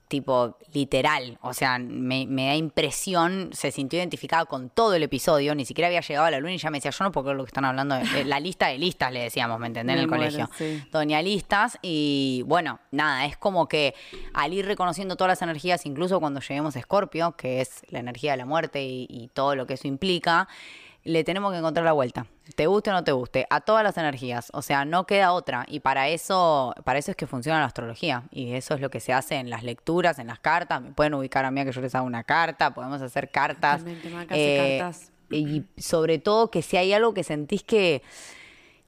[0.09, 5.53] tipo literal, o sea, me, me da impresión, se sintió identificada con todo el episodio,
[5.55, 7.37] ni siquiera había llegado a la luna y ya me decía, yo no puedo creer
[7.37, 9.93] lo que están hablando, de- la lista de listas le decíamos, ¿me entendés?
[9.95, 10.49] En el muero, colegio.
[10.57, 10.83] sí.
[10.91, 13.93] Doña Listas y bueno, nada, es como que
[14.33, 18.31] al ir reconociendo todas las energías, incluso cuando lleguemos a Escorpio, que es la energía
[18.31, 20.47] de la muerte y, y todo lo que eso implica,
[21.03, 22.25] le tenemos que encontrar la vuelta.
[22.55, 24.49] Te guste o no te guste, a todas las energías.
[24.53, 25.65] O sea, no queda otra.
[25.67, 28.23] Y para eso, para eso es que funciona la astrología.
[28.31, 30.81] Y eso es lo que se hace en las lecturas, en las cartas.
[30.81, 33.81] Me pueden ubicar a mí a que yo les haga una carta, podemos hacer cartas.
[34.29, 35.11] Hace cartas.
[35.31, 38.01] Y sobre todo que si hay algo que sentís que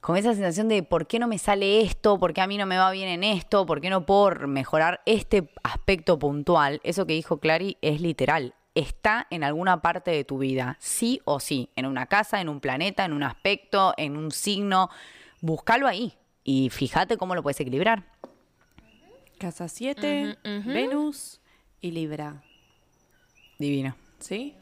[0.00, 2.66] con esa sensación de por qué no me sale esto, por qué a mí no
[2.66, 7.12] me va bien en esto, por qué no puedo mejorar este aspecto puntual, eso que
[7.12, 8.54] dijo Clary es literal.
[8.74, 12.60] Está en alguna parte de tu vida, sí o sí, en una casa, en un
[12.60, 14.88] planeta, en un aspecto, en un signo.
[15.40, 16.14] Búscalo ahí
[16.44, 18.04] y fíjate cómo lo puedes equilibrar.
[19.38, 21.40] Casa 7, Venus
[21.80, 22.42] y Libra.
[23.58, 23.94] Divino.
[24.18, 24.54] ¿Sí?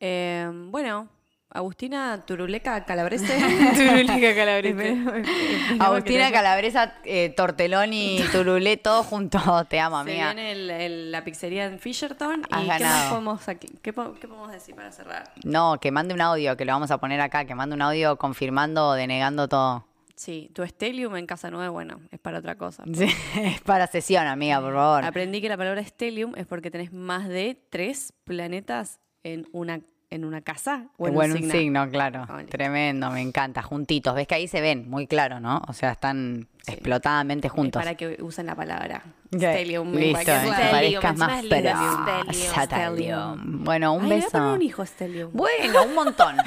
[0.00, 1.08] Eh, bueno,
[1.50, 3.26] Agustina Turuleca Calabrese.
[3.74, 4.98] Turuleca Calabrese.
[5.80, 9.38] Agustina Calabresa, eh, Torteloni, Turulé, todo junto.
[9.64, 10.34] Te amo, Se amiga.
[10.34, 12.42] viene el- el- la pizzería en Fisherton.
[12.50, 15.32] Has ¿Y qué más podemos, aquí- qué, po- qué podemos decir para cerrar?
[15.44, 18.16] No, que mande un audio, que lo vamos a poner acá, que mande un audio
[18.18, 19.86] confirmando o denegando todo.
[20.16, 22.82] Sí, tu Stellium en Casa 9, bueno, es para otra cosa.
[22.92, 23.06] Sí,
[23.40, 25.04] es para sesión, amiga, por favor.
[25.04, 29.80] Aprendí que la palabra Stellium es porque tenés más de tres planetas en una,
[30.10, 31.58] en una casa o en bueno, un un signo.
[31.60, 32.24] signo, claro.
[32.26, 32.48] Vale.
[32.48, 33.62] Tremendo, me encanta.
[33.62, 34.14] Juntitos.
[34.14, 35.62] Ves que ahí se ven, muy claro, ¿no?
[35.68, 37.82] O sea, están explotadamente Es juntos.
[37.82, 39.02] para que usen la palabra
[39.34, 39.92] Ok, Stellium.
[39.94, 40.38] Listo, eh.
[40.38, 41.44] Stellium, parezcas más.
[41.44, 42.32] Stellium.
[42.32, 43.64] Stellium.
[43.64, 44.54] Bueno, un Ay, beso.
[44.54, 45.30] un hijo Stellium.
[45.32, 46.36] Bueno, un montón.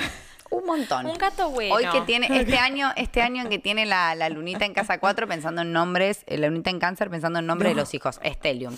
[0.51, 1.05] Un montón.
[1.05, 1.75] Un gato bueno.
[1.75, 5.25] Hoy que tiene, este año, este año que tiene la, la lunita en casa 4
[5.25, 8.19] pensando en nombres, eh, la lunita en cáncer pensando en nombres de los hijos.
[8.21, 8.75] Estelium.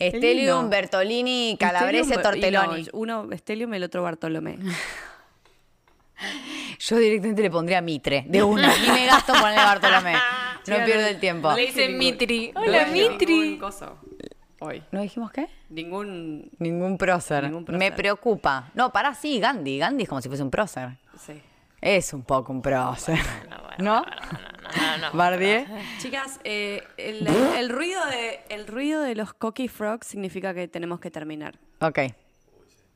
[0.00, 0.70] Estelium.
[0.70, 4.58] Bertolini, Calabrese, y no, uno Stellium y el otro Bartolomé.
[6.80, 8.76] Yo directamente le pondría Mitre, de una.
[8.76, 10.16] Ni me gasto ponerle Bartolomé.
[10.64, 11.52] No pierdo el tiempo.
[11.54, 12.52] Le dicen Mitri.
[12.54, 13.58] Hola, Mitri.
[14.64, 14.82] Hoy.
[14.92, 15.48] ¿No dijimos qué?
[15.70, 16.48] Ningún.
[16.58, 17.44] Ningún prócer.
[17.44, 17.78] Ningún prócer.
[17.78, 18.70] Me preocupa.
[18.74, 19.78] No, para sí, Gandhi.
[19.78, 20.90] Gandhi es como si fuese un prócer.
[21.18, 21.40] Sí.
[21.80, 23.18] Es un poco un prócer.
[23.78, 24.02] No, ¿No?
[24.02, 25.16] bueno, no, no, no, no.
[25.18, 25.66] Bardier.
[25.98, 31.00] Chicas, eh, el, el ruido de, el ruido de los cocky frogs significa que tenemos
[31.00, 31.58] que terminar.
[31.80, 32.00] Ok.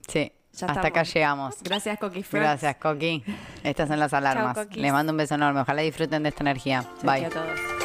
[0.06, 0.30] Sí.
[0.52, 1.62] Ya Hasta acá llegamos.
[1.62, 2.42] Gracias, cocky frogs.
[2.44, 3.24] Gracias, Coqui.
[3.64, 4.68] Estas son las alarmas.
[4.76, 5.60] Les mando un beso enorme.
[5.60, 6.82] Ojalá disfruten de esta energía.
[7.00, 7.24] Chau, Bye.
[7.24, 7.75] a todos.